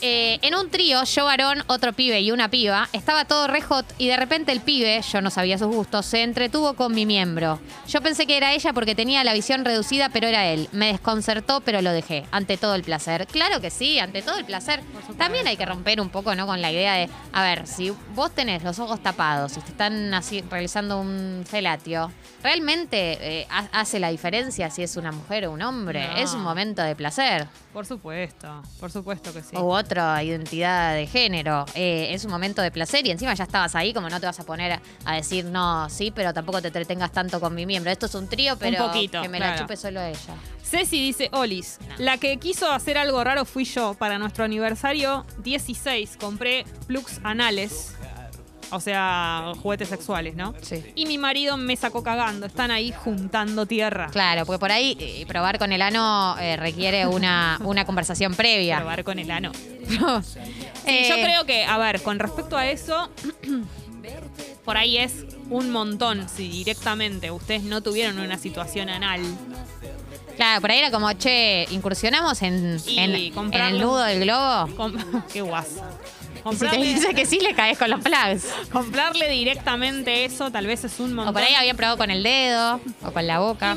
Eh, 0.00 0.38
en 0.42 0.54
un 0.54 0.70
trío, 0.70 1.02
yo 1.04 1.24
varón, 1.24 1.62
otro 1.66 1.92
pibe 1.92 2.20
y 2.20 2.30
una 2.30 2.48
piba, 2.50 2.88
estaba 2.92 3.24
todo 3.24 3.46
re 3.46 3.60
hot 3.62 3.86
y 3.98 4.06
de 4.08 4.16
repente 4.16 4.52
el 4.52 4.60
pibe, 4.60 5.00
yo 5.12 5.20
no 5.20 5.30
sabía 5.30 5.58
sus 5.58 5.68
gustos, 5.68 6.06
se 6.06 6.22
entretuvo 6.22 6.74
con 6.74 6.94
mi 6.94 7.06
miembro. 7.06 7.58
Yo 7.88 8.00
pensé 8.02 8.26
que 8.26 8.36
era 8.36 8.52
ella 8.52 8.72
porque 8.72 8.94
tenía 8.94 9.24
la 9.24 9.32
visión 9.34 9.64
reducida, 9.64 10.08
pero 10.10 10.26
era 10.28 10.46
él. 10.46 10.68
Me 10.72 10.88
desconcertó, 10.92 11.60
pero 11.62 11.82
lo 11.82 11.90
dejé. 11.92 12.24
Ante 12.30 12.56
todo 12.56 12.74
el 12.74 12.82
placer. 12.82 13.26
Claro 13.26 13.60
que 13.60 13.70
sí, 13.70 13.98
ante 13.98 14.22
todo 14.22 14.36
el 14.38 14.44
placer. 14.44 14.82
También 15.16 15.46
hay 15.48 15.56
que 15.56 15.66
romper 15.66 16.00
un 16.00 16.10
poco, 16.10 16.34
¿no? 16.34 16.46
Con 16.46 16.60
la 16.62 16.70
idea 16.70 16.94
de, 16.94 17.08
a 17.32 17.42
ver, 17.42 17.66
si 17.66 17.92
vos 18.14 18.30
tenés 18.32 18.62
los 18.62 18.78
ojos 18.78 19.02
tapados 19.02 19.56
y 19.56 19.60
te 19.60 19.70
están 19.70 20.12
así 20.14 20.42
realizando 20.50 21.00
un 21.00 21.44
felatio, 21.48 22.10
¿realmente 22.42 23.18
eh, 23.20 23.46
ha- 23.50 23.68
hace 23.80 23.98
la 23.98 24.10
diferencia 24.10 24.70
si 24.70 24.82
es 24.82 24.96
una 24.96 25.12
mujer 25.12 25.46
o 25.46 25.52
un 25.52 25.62
hombre? 25.62 26.06
No. 26.06 26.16
Es 26.16 26.32
un 26.32 26.40
momento 26.42 26.82
de 26.82 26.94
placer. 26.96 27.46
Por 27.72 27.86
supuesto, 27.86 28.62
por 28.80 28.90
supuesto 28.90 29.32
que 29.32 29.42
sí. 29.42 29.56
U 29.56 29.70
otra 29.88 30.22
identidad 30.22 30.94
de 30.94 31.06
género. 31.06 31.64
Eh, 31.74 32.08
es 32.12 32.24
un 32.26 32.30
momento 32.30 32.60
de 32.60 32.70
placer 32.70 33.06
y 33.06 33.10
encima 33.10 33.32
ya 33.32 33.44
estabas 33.44 33.74
ahí, 33.74 33.94
como 33.94 34.10
no 34.10 34.20
te 34.20 34.26
vas 34.26 34.38
a 34.38 34.44
poner 34.44 34.80
a, 35.04 35.14
decir, 35.14 35.46
no, 35.46 35.88
sí, 35.88 36.10
pero 36.10 36.34
tampoco 36.34 36.60
te 36.60 36.68
entretengas 36.68 37.10
tanto 37.10 37.40
con 37.40 37.54
mi 37.54 37.64
miembro. 37.64 37.90
Esto 37.90 38.04
es 38.04 38.14
un 38.14 38.28
trío, 38.28 38.58
pero 38.58 38.86
poquito, 38.86 39.22
que 39.22 39.28
me 39.30 39.40
la 39.40 39.58
chupe 39.58 39.76
solo 39.76 40.02
ella. 40.02 40.34
Ceci 40.62 41.00
dice, 41.00 41.30
Olis, 41.32 41.78
la 41.96 42.18
que 42.18 42.36
quiso 42.36 42.70
hacer 42.70 42.98
algo 42.98 43.24
raro 43.24 43.46
fui 43.46 43.64
yo. 43.64 43.94
Para 43.94 44.18
nuestro 44.18 44.44
aniversario 44.44 45.24
16 45.42 46.18
compré 46.18 46.66
plugs 46.86 47.20
anales. 47.24 47.94
O 48.70 48.80
sea, 48.80 49.52
juguetes 49.62 49.88
sexuales, 49.88 50.34
¿no? 50.34 50.54
Sí. 50.60 50.84
Y 50.94 51.06
mi 51.06 51.18
marido 51.18 51.56
me 51.56 51.76
sacó 51.76 52.02
cagando. 52.02 52.46
Están 52.46 52.70
ahí 52.70 52.92
juntando 52.92 53.66
tierra. 53.66 54.08
Claro, 54.10 54.44
porque 54.44 54.58
por 54.58 54.72
ahí 54.72 54.96
eh, 55.00 55.24
probar 55.26 55.58
con 55.58 55.72
el 55.72 55.82
ano 55.82 56.36
eh, 56.38 56.56
requiere 56.56 57.06
una, 57.06 57.58
una 57.64 57.84
conversación 57.84 58.34
previa. 58.34 58.78
Probar 58.78 59.04
con 59.04 59.18
el 59.18 59.30
ano. 59.30 59.52
Sí, 60.22 60.38
Eh, 60.86 61.06
yo 61.08 61.16
creo 61.16 61.44
que, 61.44 61.64
a 61.64 61.76
ver, 61.76 62.02
con 62.02 62.18
respecto 62.18 62.56
a 62.56 62.66
eso, 62.66 63.10
por 64.64 64.76
ahí 64.76 64.98
es 64.98 65.24
un 65.50 65.70
montón. 65.70 66.28
Si 66.28 66.48
directamente 66.48 67.30
ustedes 67.30 67.62
no 67.62 67.82
tuvieron 67.82 68.18
una 68.18 68.38
situación 68.38 68.88
anal, 68.88 69.20
Claro, 70.38 70.60
por 70.60 70.70
ahí 70.70 70.78
era 70.78 70.92
como, 70.92 71.12
che, 71.14 71.66
incursionamos 71.70 72.42
en, 72.42 72.78
en, 72.86 73.12
el 73.52 73.80
nudo 73.80 74.04
del 74.04 74.20
globo. 74.20 74.68
qué 75.32 75.40
guasa. 75.40 75.90
Y 76.50 76.54
si 76.54 76.58
te 76.60 76.66
Comprarle, 76.66 76.94
dice 76.94 77.14
que 77.14 77.26
sí, 77.26 77.38
le 77.40 77.54
caes 77.54 77.78
con 77.78 77.90
los 77.90 78.00
plugs. 78.00 78.46
comprarle 78.72 79.28
directamente 79.28 80.24
eso 80.24 80.50
tal 80.50 80.66
vez 80.66 80.84
es 80.84 80.98
un 81.00 81.14
montón. 81.14 81.28
O 81.30 81.32
por 81.32 81.42
ahí 81.42 81.54
habían 81.54 81.76
probado 81.76 81.96
con 81.98 82.10
el 82.10 82.22
dedo 82.22 82.80
o 83.04 83.10
con 83.12 83.26
la 83.26 83.38
boca. 83.40 83.76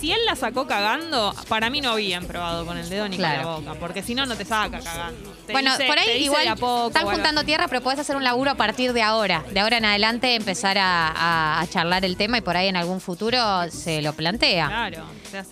Si 0.00 0.12
él 0.12 0.20
la 0.26 0.36
sacó 0.36 0.66
cagando, 0.66 1.34
para 1.48 1.70
mí 1.70 1.80
no 1.80 1.90
habían 1.90 2.24
probado 2.26 2.64
con 2.66 2.78
el 2.78 2.88
dedo 2.88 3.08
ni 3.08 3.16
Claro. 3.16 3.42
con 3.42 3.64
la 3.64 3.70
boca, 3.72 3.80
porque 3.80 4.02
si 4.02 4.14
no, 4.14 4.26
no 4.26 4.36
te 4.36 4.44
saca 4.44 4.78
cagando. 4.80 5.30
Te 5.46 5.52
Bueno, 5.52 5.72
dice- 5.72 5.86
por 5.88 5.98
ahí 5.98 6.22
igual 6.24 6.54
poco, 6.58 6.88
están 6.88 7.06
juntando 7.06 7.42
tierra, 7.44 7.66
pero 7.68 7.80
podés 7.82 7.98
hacer 7.98 8.14
un 8.16 8.22
laburo 8.24 8.50
a 8.50 8.54
partir 8.54 8.92
de 8.92 9.02
ahora. 9.02 9.44
De 9.50 9.60
ahora 9.60 9.78
en 9.78 9.84
adelante 9.86 10.34
empezar 10.34 10.78
a, 10.78 11.08
a- 11.08 11.60
a 11.60 11.66
charlar 11.66 12.04
el 12.04 12.16
tema 12.16 12.38
y 12.38 12.40
por 12.42 12.56
ahí 12.56 12.68
en 12.68 12.76
algún 12.76 13.00
futuro 13.00 13.38
se 13.70 14.02
lo 14.02 14.12
plantea. 14.12 14.66
Claro, 14.68 15.04
se 15.30 15.38
hace 15.38 15.48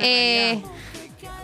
Eh, 0.52 0.62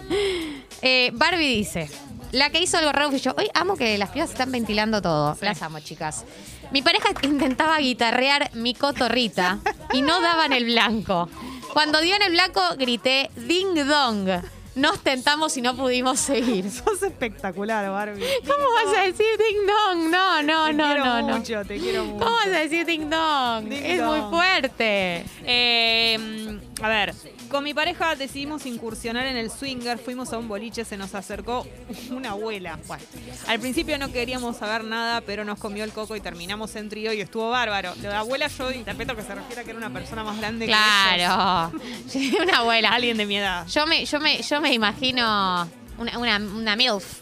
eh, 0.83 1.11
Barbie 1.15 1.57
dice, 1.57 1.91
la 2.33 2.51
que 2.51 2.61
hizo 2.61 2.79
algo 2.79 2.93
raro 2.93 3.11
fui 3.11 3.21
yo. 3.21 3.35
Hoy 3.37 3.49
amo 3.55 3.77
que 3.77 3.97
las 3.99 4.11
pibas 4.11 4.31
están 4.31 4.51
ventilando 4.51 5.01
todo. 5.01 5.37
Las 5.41 5.63
amo, 5.63 5.81
chicas. 5.81 6.25
Mi 6.71 6.83
pareja 6.83 7.11
intentaba 7.23 7.79
guitarrear 7.79 8.51
mi 8.55 8.75
cotorrita 8.75 9.59
y 9.93 10.03
no 10.03 10.21
daban 10.21 10.53
el 10.53 10.65
blanco. 10.65 11.29
Cuando 11.73 12.01
dio 12.01 12.17
en 12.17 12.23
el 12.23 12.33
blanco, 12.33 12.61
grité 12.79 13.31
ding 13.37 13.75
dong. 13.87 14.29
Nos 14.75 15.01
tentamos 15.01 15.55
y 15.59 15.61
no 15.63 15.77
pudimos 15.77 16.19
seguir. 16.19 16.71
Sos 16.71 17.03
espectacular, 17.03 17.91
Barbie. 17.91 18.25
¿Cómo 18.47 18.65
vas 18.75 18.97
a 18.99 19.03
decir 19.03 19.27
ding 19.37 19.67
dong? 19.67 20.11
No, 20.11 20.43
no, 20.43 20.67
Te 20.67 20.73
no, 20.73 20.85
quiero 20.87 21.05
no, 21.05 21.23
no. 21.29 21.39
mucho, 21.39 21.63
te 21.67 21.79
quiero 21.79 22.05
mucho. 22.07 22.25
¿Cómo 22.25 22.37
vas 22.37 22.47
a 22.47 22.51
decir 22.61 22.87
ding 22.87 23.11
dong? 23.11 23.69
Ding 23.69 23.85
es 23.85 23.99
dong. 23.99 24.09
muy 24.31 24.31
fuerte. 24.39 25.27
Eh, 25.45 26.59
a 26.83 26.89
ver, 26.89 27.15
con 27.49 27.63
mi 27.65 27.75
pareja 27.75 28.17
decidimos 28.17 28.67
incursionar 28.67 29.27
en 29.27 29.37
el 29.37 29.51
swinger, 29.51 29.99
fuimos 29.99 30.33
a 30.33 30.39
un 30.39 30.49
boliche, 30.49 30.85
se 30.85 30.97
nos 30.97 31.15
acercó 31.15 31.67
una 32.11 32.31
abuela. 32.31 32.79
Bueno, 32.87 33.05
al 33.47 33.61
principio 33.61 33.99
no 33.99 34.11
queríamos 34.11 34.57
saber 34.57 34.85
nada, 34.85 35.21
pero 35.21 35.45
nos 35.45 35.59
comió 35.59 35.85
el 35.85 35.93
coco 35.93 36.17
y 36.17 36.21
terminamos 36.21 36.75
en 36.77 36.89
trío 36.89 37.13
y 37.13 37.21
estuvo 37.21 37.51
bárbaro. 37.51 37.95
Lo 38.03 38.09
de 38.09 38.15
abuela 38.15 38.49
yo 38.49 38.71
interpreto 38.73 39.15
que 39.15 39.23
se 39.23 39.35
refiere 39.35 39.61
a 39.61 39.65
que 39.65 39.71
era 39.71 39.79
una 39.79 39.91
persona 39.93 40.25
más 40.25 40.39
grande 40.39 40.67
que 40.67 40.73
Claro. 40.73 41.73
Una 42.43 42.59
abuela. 42.59 42.91
Alguien 42.91 43.17
de 43.17 43.27
mi 43.27 43.37
edad. 43.37 43.67
Yo 43.69 43.87
me, 43.87 44.05
yo 44.05 44.21
me, 44.21 44.43
yo 44.43 44.61
me 44.61 44.73
imagino 44.73 45.69
una, 45.99 46.19
una, 46.19 46.37
una 46.37 46.77
MILF. 46.77 47.21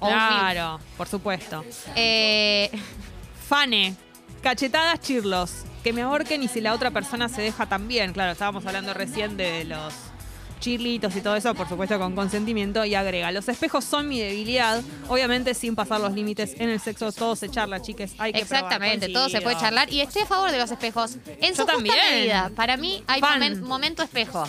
O 0.00 0.08
un 0.08 0.14
MILF. 0.14 0.28
Claro, 0.28 0.80
por 0.96 1.08
supuesto. 1.08 1.64
Eh, 1.96 2.70
Fane, 3.48 3.94
cachetadas 4.42 5.00
chirlos. 5.00 5.64
Que 5.82 5.92
me 5.92 6.02
ahorquen 6.02 6.42
y 6.42 6.48
si 6.48 6.60
la 6.60 6.74
otra 6.74 6.90
persona 6.92 7.28
se 7.28 7.42
deja 7.42 7.66
también. 7.66 8.12
Claro, 8.12 8.32
estábamos 8.32 8.64
hablando 8.66 8.94
recién 8.94 9.36
de 9.36 9.64
los 9.64 10.11
chirlitos 10.62 11.14
y 11.16 11.20
todo 11.20 11.36
eso, 11.36 11.54
por 11.54 11.68
supuesto 11.68 11.98
con 11.98 12.14
consentimiento. 12.14 12.84
Y 12.86 12.94
agrega, 12.94 13.30
los 13.32 13.46
espejos 13.48 13.84
son 13.84 14.08
mi 14.08 14.18
debilidad. 14.20 14.80
Obviamente 15.08 15.52
sin 15.54 15.74
pasar 15.74 16.00
los 16.00 16.12
límites 16.14 16.54
en 16.58 16.70
el 16.70 16.80
sexo. 16.80 17.12
Todo 17.12 17.36
se 17.36 17.50
charla, 17.50 17.82
chiques. 17.82 18.14
Hay 18.18 18.32
que 18.32 18.38
exactamente, 18.40 19.06
probar. 19.08 19.12
todo 19.12 19.28
se 19.28 19.42
puede 19.42 19.56
charlar. 19.58 19.92
Y 19.92 20.00
estoy 20.00 20.22
a 20.22 20.26
favor 20.26 20.50
de 20.50 20.58
los 20.58 20.70
espejos. 20.70 21.16
En 21.40 21.50
Yo 21.50 21.56
su 21.56 21.62
justa 21.62 21.72
también. 21.74 21.96
medida. 22.12 22.50
Para 22.56 22.76
mí 22.78 23.02
hay 23.06 23.20
momen- 23.20 23.60
momento 23.60 24.02
espejo. 24.02 24.46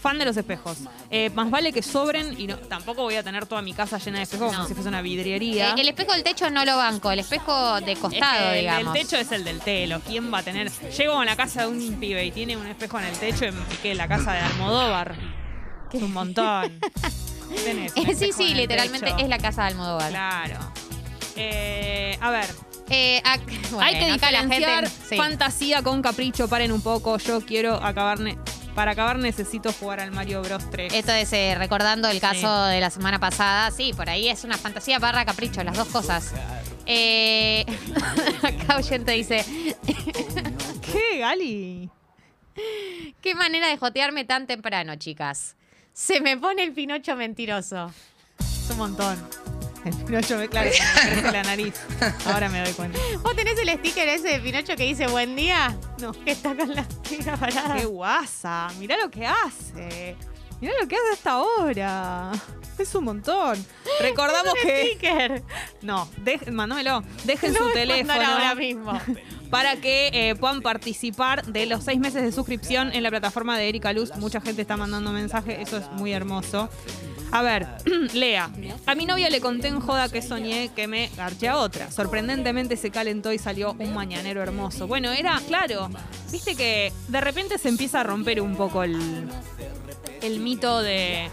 Fan 0.00 0.18
de 0.18 0.26
los 0.26 0.36
espejos. 0.36 0.78
Eh, 1.10 1.30
más 1.34 1.50
vale 1.50 1.72
que 1.72 1.82
sobren 1.82 2.38
y 2.38 2.46
no, 2.46 2.58
tampoco 2.58 3.02
voy 3.02 3.14
a 3.16 3.22
tener 3.22 3.46
toda 3.46 3.62
mi 3.62 3.72
casa 3.72 3.96
llena 3.98 4.18
de 4.18 4.24
espejos 4.24 4.48
como 4.48 4.58
No. 4.62 4.68
si 4.68 4.74
fuese 4.74 4.88
una 4.90 5.00
vidriería. 5.00 5.70
Eh, 5.70 5.74
el 5.80 5.88
espejo 5.88 6.12
del 6.12 6.22
techo 6.22 6.50
no 6.50 6.64
lo 6.66 6.76
banco, 6.76 7.10
el 7.10 7.20
espejo 7.20 7.80
de 7.80 7.92
Es 7.92 7.98
costado, 7.98 8.50
que 8.52 8.58
digamos. 8.60 8.94
El 8.94 9.02
techo 9.02 9.16
es 9.16 9.32
el 9.32 9.44
del 9.44 9.60
telo. 9.60 10.00
¿Quién 10.06 10.32
va 10.32 10.38
a 10.38 10.42
tener? 10.42 10.70
Llego 10.70 11.18
a 11.18 11.24
la 11.24 11.36
casa 11.36 11.62
de 11.62 11.68
un 11.68 11.94
pibe 11.98 12.22
y 12.26 12.30
tiene 12.32 12.56
un 12.56 12.66
espejo 12.66 12.98
en 12.98 13.06
el 13.06 13.16
techo 13.16 13.46
en 13.46 13.54
que 13.82 13.94
la 13.94 14.06
casa 14.06 14.32
de 14.34 14.40
Almodóvar. 14.40 15.14
Es 15.94 16.02
un 16.02 16.12
montón. 16.12 16.80
Tenés 17.64 17.92
sí, 18.18 18.32
sí, 18.32 18.54
literalmente 18.54 19.06
techo. 19.06 19.18
es 19.18 19.28
la 19.28 19.38
casa 19.38 19.62
de 19.62 19.68
Almodóvar. 19.68 20.10
Claro. 20.10 20.58
Eh, 21.36 22.18
a 22.20 22.30
ver, 22.30 22.46
Eh, 22.90 23.22
ac- 23.24 23.40
bueno, 23.70 23.80
hay 23.86 23.98
que 23.98 24.12
diferenciar 24.12 24.84
gente- 24.84 25.06
sí. 25.08 25.16
fantasía 25.16 25.82
con 25.82 26.02
capricho. 26.02 26.48
Paren 26.48 26.72
un 26.72 26.82
poco. 26.82 27.16
Yo 27.18 27.40
quiero 27.40 27.74
acabar. 27.82 28.18
ne- 28.20 28.36
para 28.74 28.90
acabar 28.90 29.18
necesito 29.20 29.72
jugar 29.72 30.00
al 30.00 30.10
Mario 30.10 30.42
Bros 30.42 30.68
3. 30.68 30.92
Esto 30.94 31.12
es 31.12 31.32
eh, 31.32 31.54
recordando 31.56 32.08
el 32.08 32.18
caso 32.20 32.66
Sí. 32.66 32.72
de 32.72 32.80
la 32.80 32.90
semana 32.90 33.20
pasada. 33.20 33.70
Sí, 33.70 33.92
por 33.94 34.10
ahí 34.10 34.28
es 34.28 34.42
una 34.42 34.58
fantasía 34.58 34.98
barra 34.98 35.24
capricho, 35.24 35.62
las 35.62 35.76
dos 35.76 35.86
cosas. 35.88 36.32
Eh, 36.84 37.64
acá 38.42 38.76
oyente 38.78 39.12
dice, 39.12 39.44
¿Qué, 40.82 41.18
Gali? 41.20 41.88
qué 43.20 43.34
manera 43.36 43.68
de 43.68 43.76
jotearme 43.78 44.24
tan 44.24 44.46
temprano, 44.48 44.96
chicas. 44.96 45.54
Se 45.94 46.20
me 46.20 46.36
pone 46.36 46.64
el 46.64 46.72
pinocho 46.72 47.14
mentiroso. 47.14 47.92
Es 48.40 48.68
un 48.70 48.78
montón. 48.78 49.16
El 49.84 49.94
Pinocho 49.96 50.38
me 50.38 50.48
claro, 50.48 50.70
me 50.70 51.10
crece 51.10 51.30
la 51.30 51.42
nariz. 51.42 51.74
Ahora 52.24 52.48
me 52.48 52.64
doy 52.64 52.72
cuenta. 52.72 52.98
¿Vos 53.22 53.36
tenés 53.36 53.58
el 53.58 53.68
sticker 53.78 54.08
ese 54.08 54.28
de 54.28 54.40
Pinocho 54.40 54.76
que 54.76 54.84
dice 54.84 55.06
buen 55.08 55.36
día? 55.36 55.76
No. 56.00 56.12
Que 56.12 56.32
está 56.32 56.56
con 56.56 56.74
la 56.74 56.84
tira 57.06 57.36
parada. 57.36 57.76
¡Qué 57.76 57.84
guasa! 57.84 58.68
Mirá 58.78 58.96
lo 58.96 59.10
que 59.10 59.26
hace. 59.26 60.16
Mirá 60.64 60.72
lo 60.80 60.88
que 60.88 60.96
hace 60.96 61.10
hasta 61.12 61.30
ahora. 61.32 62.32
Es 62.78 62.94
un 62.94 63.04
montón. 63.04 63.62
Recordamos 64.00 64.54
que. 64.62 64.86
sticker. 64.92 65.42
No, 65.82 66.08
dej- 66.24 66.50
mándamelo. 66.50 67.02
Dejen 67.24 67.54
su 67.54 67.70
teléfono 67.74 68.14
ahora 68.24 68.54
mismo. 68.54 68.98
para 69.50 69.76
que 69.76 70.08
eh, 70.12 70.34
puedan 70.36 70.62
participar 70.62 71.44
de 71.44 71.66
los 71.66 71.84
seis 71.84 72.00
meses 72.00 72.22
de 72.22 72.32
suscripción 72.32 72.92
en 72.94 73.02
la 73.02 73.10
plataforma 73.10 73.58
de 73.58 73.68
Erika 73.68 73.92
Luz. 73.92 74.10
Mucha 74.16 74.40
gente 74.40 74.62
está 74.62 74.78
mandando 74.78 75.12
mensajes, 75.12 75.58
eso 75.60 75.76
es 75.76 75.88
muy 75.92 76.12
hermoso. 76.14 76.70
A 77.34 77.42
ver, 77.42 77.66
Lea. 78.14 78.48
A 78.86 78.94
mi 78.94 79.06
novia 79.06 79.28
le 79.28 79.40
conté 79.40 79.66
en 79.66 79.80
joda 79.80 80.08
que 80.08 80.22
soñé 80.22 80.70
que 80.74 80.86
me 80.86 81.10
garché 81.16 81.48
a 81.48 81.56
otra. 81.58 81.90
Sorprendentemente 81.90 82.76
se 82.76 82.90
calentó 82.92 83.32
y 83.32 83.38
salió 83.38 83.74
un 83.80 83.92
mañanero 83.92 84.40
hermoso. 84.40 84.86
Bueno, 84.86 85.10
era, 85.10 85.40
claro, 85.48 85.90
viste 86.30 86.54
que 86.54 86.92
de 87.08 87.20
repente 87.20 87.58
se 87.58 87.68
empieza 87.68 88.00
a 88.00 88.02
romper 88.04 88.40
un 88.40 88.54
poco 88.54 88.84
el, 88.84 89.24
el 90.22 90.38
mito 90.38 90.80
de, 90.80 91.28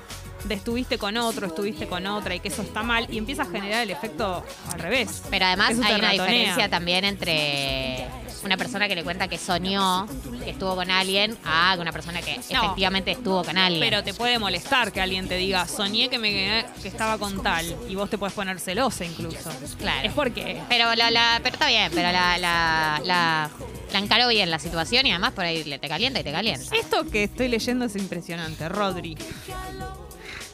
de 0.45 0.55
estuviste 0.55 0.97
con 0.97 1.17
otro, 1.17 1.45
estuviste 1.45 1.85
con 1.85 2.07
otra 2.07 2.33
y 2.33 2.39
que 2.39 2.47
eso 2.47 2.63
está 2.63 2.81
mal 2.81 3.05
y 3.11 3.19
empieza 3.19 3.43
a 3.43 3.45
generar 3.45 3.83
el 3.83 3.91
efecto 3.91 4.43
al 4.71 4.79
revés. 4.79 5.21
Pero 5.29 5.45
además 5.45 5.69
Eso 5.73 5.81
te 5.81 5.87
hay 5.87 5.95
una 5.99 6.11
ratonea. 6.13 6.25
diferencia 6.25 6.69
también 6.69 7.05
entre 7.05 8.00
una 8.43 8.57
persona 8.57 8.87
que 8.87 8.95
le 8.95 9.03
cuenta 9.03 9.27
que 9.27 9.37
soñó 9.37 10.07
que 10.43 10.51
estuvo 10.51 10.75
con 10.75 10.89
alguien 10.89 11.37
a 11.45 11.75
una 11.79 11.91
persona 11.91 12.21
que 12.21 12.37
No. 12.51 12.63
efectivamente 12.63 13.11
estuvo 13.11 13.43
con 13.43 13.57
alguien. 13.57 13.79
Pero 13.81 14.03
te 14.03 14.13
puede 14.13 14.39
molestar 14.39 14.91
que 14.91 14.99
alguien 15.01 15.27
te 15.27 15.35
diga, 15.35 15.67
soñé 15.67 16.09
que 16.09 16.17
me 16.17 16.65
que 16.81 16.87
estaba 16.87 17.17
con 17.17 17.41
tal, 17.43 17.65
y 17.87 17.95
vos 17.95 18.09
te 18.09 18.17
puedes 18.17 18.33
poner 18.33 18.59
celosa 18.59 19.05
incluso. 19.05 19.49
Claro. 19.77 20.07
Es 20.07 20.13
porque 20.13 20.61
Pero, 20.69 20.93
la, 20.95 21.11
la- 21.11 21.39
pero 21.43 21.53
está 21.53 21.67
bien, 21.67 21.91
pero 21.93 22.11
la, 22.11 22.37
la, 22.37 23.01
la, 23.03 23.49
la 23.93 23.99
encaró 23.99 24.27
bien 24.27 24.49
la 24.49 24.59
situación 24.59 25.05
y 25.05 25.11
además 25.11 25.33
por 25.33 25.45
ahí 25.45 25.63
te 25.63 25.87
calienta 25.87 26.19
y 26.19 26.23
te 26.23 26.31
calienta. 26.31 26.75
esto 26.75 27.05
que 27.09 27.23
estoy 27.25 27.47
leyendo 27.47 27.85
es 27.85 27.95
impresionante, 27.95 28.67
Rodri. 28.69 29.17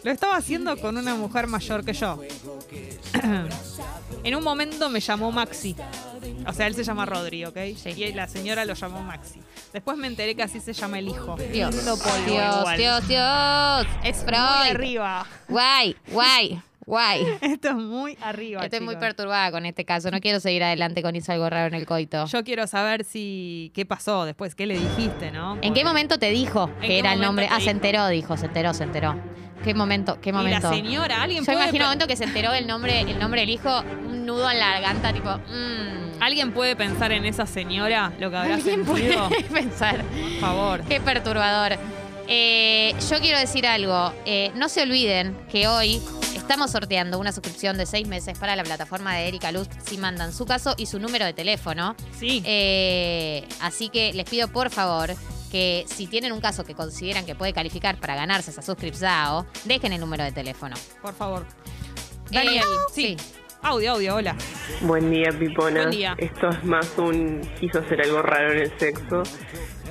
Lo 0.04 0.12
estaba 0.12 0.38
haciendo 0.38 0.78
con 0.78 0.96
una 0.98 1.16
mujer 1.16 1.48
mayor 1.48 1.84
que 1.84 1.94
yo. 1.94 2.20
en 4.24 4.36
un 4.36 4.44
momento 4.44 4.90
me 4.90 5.00
llamó 5.00 5.32
Maxi. 5.32 5.76
O 6.46 6.54
sea, 6.54 6.68
él 6.68 6.76
se 6.76 6.84
llama 6.84 7.06
Rodri, 7.06 7.46
¿ok? 7.46 7.58
Sí. 7.76 7.90
Y 7.90 8.14
la 8.14 8.28
señora 8.28 8.66
lo 8.66 8.74
llamó 8.74 9.02
Maxi. 9.02 9.42
Después 9.74 9.98
me 9.98 10.08
enteré 10.08 10.36
que 10.36 10.44
así 10.44 10.60
se 10.60 10.74
llama 10.74 11.00
el 11.00 11.08
hijo. 11.10 11.36
Dios, 11.36 11.76
Dios. 11.84 12.78
Dios, 12.78 13.08
Dios. 13.08 13.88
Es 14.04 14.24
muy 14.24 14.70
arriba. 14.70 15.26
Guay, 15.48 15.96
guay, 16.12 16.62
guay. 16.86 17.28
Esto 17.42 17.70
es 17.70 17.76
muy 17.76 18.18
arriba. 18.22 18.64
Estoy 18.64 18.80
muy 18.80 18.96
perturbada 18.96 19.52
con 19.52 19.66
este 19.66 19.86
caso. 19.86 20.10
No 20.12 20.20
quiero 20.20 20.40
seguir 20.40 20.64
adelante 20.64 21.02
con 21.02 21.16
hizo 21.16 21.32
algo 21.32 21.50
raro 21.50 21.68
en 21.68 21.74
el 21.74 21.86
coito. 21.86 22.26
Yo 22.26 22.44
quiero 22.44 22.68
saber 22.68 23.04
si 23.04 23.72
qué 23.76 23.86
pasó 23.86 24.26
después, 24.26 24.56
qué 24.56 24.66
le 24.66 24.78
dijiste, 24.80 25.32
¿no? 25.32 25.58
¿En 25.62 25.74
qué 25.74 25.84
momento 25.84 26.18
te 26.18 26.30
dijo 26.32 26.70
¿En 26.82 26.88
que 26.88 27.00
era 27.00 27.14
el 27.14 27.22
nombre? 27.22 27.48
Ah, 27.52 27.60
se 27.60 27.70
enteró, 27.70 28.08
dijo, 28.08 28.38
se 28.38 28.48
enteró, 28.48 28.74
se 28.74 28.84
enteró. 28.84 29.16
¿Qué 29.64 29.74
momento? 29.74 30.20
¿Qué 30.22 30.30
Y 30.30 30.34
la 30.34 30.38
momento? 30.40 30.70
señora, 30.70 31.22
alguien 31.24 31.42
Yo 31.44 31.46
puede 31.46 31.58
imagino 31.58 31.84
un 31.86 31.90
momento 31.90 32.08
que 32.08 32.16
se 32.16 32.24
enteró 32.26 32.54
el 32.54 32.68
nombre, 32.68 33.02
el 33.02 33.20
nombre 33.20 33.42
del 33.42 33.50
hijo, 33.50 33.82
un 33.82 34.26
nudo 34.26 34.50
en 34.50 34.60
la 34.60 34.72
garganta, 34.72 35.12
tipo, 35.14 35.30
mmm. 35.38 36.22
alguien 36.22 36.52
puede 36.54 36.76
pensar 36.76 37.12
en 37.12 37.26
esa 37.26 37.46
señora 37.46 38.14
lo 38.20 38.30
que 38.30 38.38
habrá 38.38 38.56
¿Alguien 38.56 38.86
sentido. 38.86 39.28
puede 39.30 39.44
pensar? 39.54 40.04
Por 40.04 40.40
favor. 40.40 40.82
Qué 40.84 41.00
perturbador. 41.02 41.78
Eh, 42.28 42.94
yo 43.10 43.20
quiero 43.20 43.40
decir 43.40 43.66
algo. 43.68 44.14
Eh, 44.26 44.52
no 44.56 44.68
se 44.70 44.82
olviden 44.82 45.38
que 45.50 45.68
hoy 45.68 46.02
estamos 46.36 46.72
sorteando 46.72 47.20
una 47.20 47.32
suscripción 47.32 47.78
de 47.78 47.86
seis 47.86 48.08
meses 48.08 48.38
para 48.38 48.56
la 48.56 48.64
plataforma 48.64 49.16
de 49.16 49.28
Erika 49.28 49.52
Luz 49.52 49.68
si 49.86 49.98
mandan 49.98 50.32
su 50.34 50.46
caso 50.46 50.76
y 50.78 50.86
su 50.86 51.00
número 51.00 51.26
de 51.26 51.34
teléfono. 51.34 51.96
Sí. 52.18 52.42
Eh, 52.46 53.46
así 53.62 53.90
que 53.90 54.14
les 54.14 54.30
pido 54.30 54.48
por 54.50 54.70
favor 54.70 55.14
que 55.52 55.86
si 55.88 56.08
tienen 56.08 56.32
un 56.32 56.42
caso 56.42 56.64
que 56.64 56.74
consideran 56.76 57.26
que 57.26 57.36
puede 57.36 57.54
calificar 57.54 57.98
para 57.98 58.16
ganarse 58.16 58.52
esa 58.52 58.62
suscripción, 58.62 59.46
dejen 59.66 59.94
el 59.94 60.00
número 60.00 60.24
de 60.24 60.32
teléfono. 60.32 60.76
por 61.02 61.14
favor. 61.14 61.46
Eh, 62.32 62.36
Daniel, 62.36 62.64
sí. 62.94 63.16
sí. 63.18 63.34
Audio, 63.62 63.94
audio, 63.94 64.16
hola. 64.16 64.36
Buen 64.82 65.10
día, 65.10 65.30
Pipona. 65.38 65.82
Buen 65.82 65.92
día. 65.92 66.16
Esto 66.18 66.50
es 66.50 66.64
más 66.64 66.94
un 66.98 67.42
quiso 67.60 67.80
hacer 67.80 68.02
algo 68.02 68.22
raro 68.22 68.52
en 68.54 68.60
el 68.60 68.80
sexo. 68.80 69.24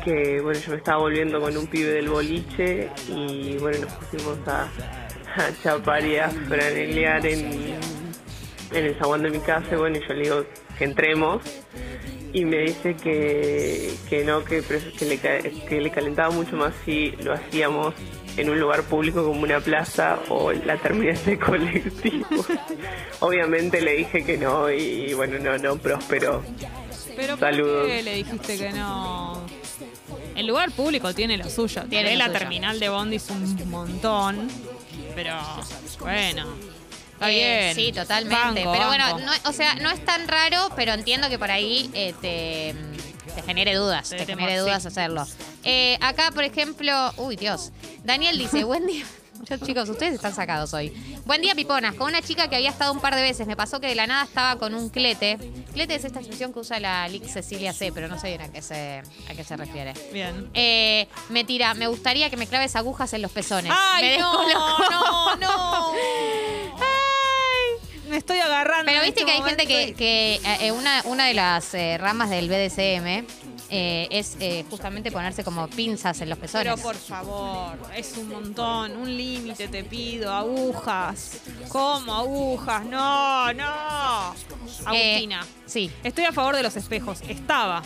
Que 0.05 0.40
bueno, 0.40 0.59
yo 0.61 0.71
me 0.71 0.77
estaba 0.77 0.99
volviendo 0.99 1.40
con 1.40 1.57
un 1.57 1.66
pibe 1.66 1.90
del 1.90 2.09
boliche 2.09 2.90
y 3.09 3.57
bueno, 3.59 3.79
nos 3.81 3.92
pusimos 3.95 4.38
a, 4.47 4.62
a 4.62 5.62
chapar 5.62 6.05
y 6.05 6.16
a 6.16 6.29
franelear 6.29 7.27
en, 7.27 7.75
en 8.71 8.85
el 8.85 8.97
zaguán 8.99 9.23
de 9.23 9.31
mi 9.31 9.40
casa. 9.40 9.66
Y 9.73 9.77
bueno, 9.77 9.99
y 9.99 10.07
yo 10.07 10.14
le 10.14 10.23
digo 10.23 10.45
que 10.79 10.85
entremos 10.85 11.42
y 12.33 12.45
me 12.45 12.59
dice 12.59 12.95
que, 12.97 13.95
que 14.09 14.25
no, 14.25 14.45
que, 14.45 14.62
que, 14.62 15.05
le, 15.07 15.19
que 15.19 15.81
le 15.81 15.91
calentaba 15.91 16.31
mucho 16.31 16.57
más 16.57 16.75
si 16.85 17.11
lo 17.23 17.33
hacíamos 17.33 17.95
en 18.37 18.51
un 18.51 18.61
lugar 18.61 18.83
público 18.83 19.25
como 19.25 19.43
una 19.43 19.61
plaza 19.61 20.19
o 20.29 20.53
la 20.53 20.77
terminal 20.77 21.19
de 21.25 21.39
colectivo. 21.39 22.27
Obviamente 23.21 23.81
le 23.81 23.93
dije 23.97 24.25
que 24.25 24.37
no 24.37 24.71
y 24.71 25.15
bueno, 25.15 25.39
no, 25.39 25.57
no 25.59 25.77
prosperó. 25.77 26.43
Pero 27.17 27.37
Saludos. 27.39 27.81
¿por 27.81 27.87
qué 27.89 28.03
le 28.03 28.15
dijiste 28.17 28.59
que 28.59 28.73
no? 28.73 29.47
El 30.35 30.47
lugar 30.47 30.71
público 30.73 31.15
tiene 31.15 31.39
lo 31.39 31.49
suyo. 31.49 31.83
Tiene 31.89 32.09
Tiene 32.09 32.12
lo 32.12 32.19
la 32.19 32.27
suyo. 32.27 32.39
terminal 32.39 32.79
de 32.79 32.89
Bondi 32.91 33.17
es 33.17 33.31
un 33.31 33.71
montón. 33.71 34.49
Pero 35.15 35.35
bueno. 36.01 36.45
Está 37.17 37.31
Eh, 37.31 37.73
bien. 37.73 37.75
Sí, 37.75 37.93
totalmente. 37.93 38.65
Banco, 38.65 38.73
pero 38.73 38.87
bueno, 38.89 39.19
no, 39.21 39.33
o 39.49 39.53
sea, 39.53 39.75
no 39.77 39.91
es 39.91 40.05
tan 40.05 40.29
raro, 40.29 40.71
pero 40.77 40.93
entiendo 40.93 41.29
que 41.29 41.39
por 41.39 41.51
ahí 41.51 41.91
eh, 41.95 42.15
te, 42.21 42.75
te 43.35 43.43
genere 43.43 43.75
dudas. 43.75 44.11
Te 44.11 44.17
Te, 44.19 44.27
genere 44.27 44.59
dudas 44.59 44.85
hacerlo. 44.85 45.27
Eh, 45.65 45.97
acá, 46.03 46.31
por 46.33 46.45
ejemplo, 46.45 47.13
uy, 47.17 47.37
Dios. 47.37 47.73
Daniel 48.05 48.37
dice, 48.39 48.65
buen 48.65 48.87
día. 48.87 49.05
Yo, 49.51 49.59
chicos, 49.59 49.87
ustedes 49.91 50.15
están 50.15 50.35
sacados 50.35 50.73
hoy. 50.73 50.91
Buen 51.27 51.43
día, 51.43 51.55
piponas. 51.55 51.95
Con 51.95 52.09
una 52.09 52.23
chica 52.23 52.49
que 52.49 52.57
había 52.57 52.71
estado 52.71 52.91
un 52.93 53.01
par 53.01 53.15
de 53.15 53.21
veces. 53.23 53.47
Me 53.47 53.55
pasó 53.55 53.81
que 53.81 53.87
de 53.87 53.95
la 53.95 54.07
nada 54.07 54.25
estaba 54.25 54.57
con 54.59 54.75
un 54.75 54.89
clete. 54.89 55.37
Clete 55.75 55.95
es 55.95 56.05
esta 56.07 56.21
expresión 56.21 56.53
que 56.55 56.61
usa 56.61 56.81
la 56.81 57.07
Lic 57.09 57.27
Cecilia 57.27 57.75
C, 57.75 57.93
pero 57.93 58.09
no 58.09 58.19
sé 58.19 58.29
bien 58.29 58.41
a 58.41 58.49
qué 58.51 58.63
se, 58.63 59.03
a 59.29 59.35
qué 59.35 59.45
se 59.45 59.57
refiere. 59.59 59.93
Bien. 60.11 60.51
Eh, 60.55 61.07
me 61.29 61.45
tira, 61.45 61.75
me 61.75 61.87
gustaría 61.87 62.31
que 62.31 62.37
me 62.39 62.47
claves 62.47 62.77
agujas 62.77 63.13
en 63.13 63.21
los 63.23 63.31
pezones. 63.31 63.71
me 63.71 63.77
¡Ay, 63.79 64.19
no! 64.19 64.39
descolocó. 64.47 64.91
¡No, 64.91 65.37
no! 65.37 65.93
Me 68.09 68.16
estoy 68.16 68.38
agarrando. 68.38 68.87
Pero 68.87 69.03
viste 69.03 69.21
este 69.21 69.33
que 69.33 69.38
hay 69.38 69.42
gente 69.42 69.66
que, 69.66 70.40
eh, 70.61 70.73
una, 70.73 71.03
una 71.05 71.27
de 71.27 71.35
las 71.35 71.75
eh, 71.75 71.99
ramas 71.99 72.31
del 72.31 72.49
BDSM 72.49 73.27
eh, 73.69 74.07
es 74.11 74.37
eh, 74.38 74.64
justamente 74.71 75.11
ponerse 75.11 75.42
como 75.42 75.66
pinzas 75.69 76.21
en 76.21 76.31
los 76.31 76.38
pezones. 76.38 76.73
Pero 76.73 76.83
por 76.83 76.95
favor, 76.95 77.77
es 77.97 78.16
un 78.16 78.29
montón, 78.29 78.97
un 78.97 79.16
límite 79.16 79.66
te 79.69 79.83
pido, 79.83 80.33
agujas. 80.33 81.40
¿Cómo 81.69 82.14
agujas? 82.14 82.85
No, 82.85 83.53
no. 83.53 84.35
Eh, 84.92 85.14
Agustina, 85.14 85.45
sí. 85.66 85.90
estoy 86.05 86.25
a 86.25 86.33
favor 86.33 86.55
de 86.55 86.62
los 86.62 86.77
espejos. 86.77 87.21
Estaba. 87.29 87.83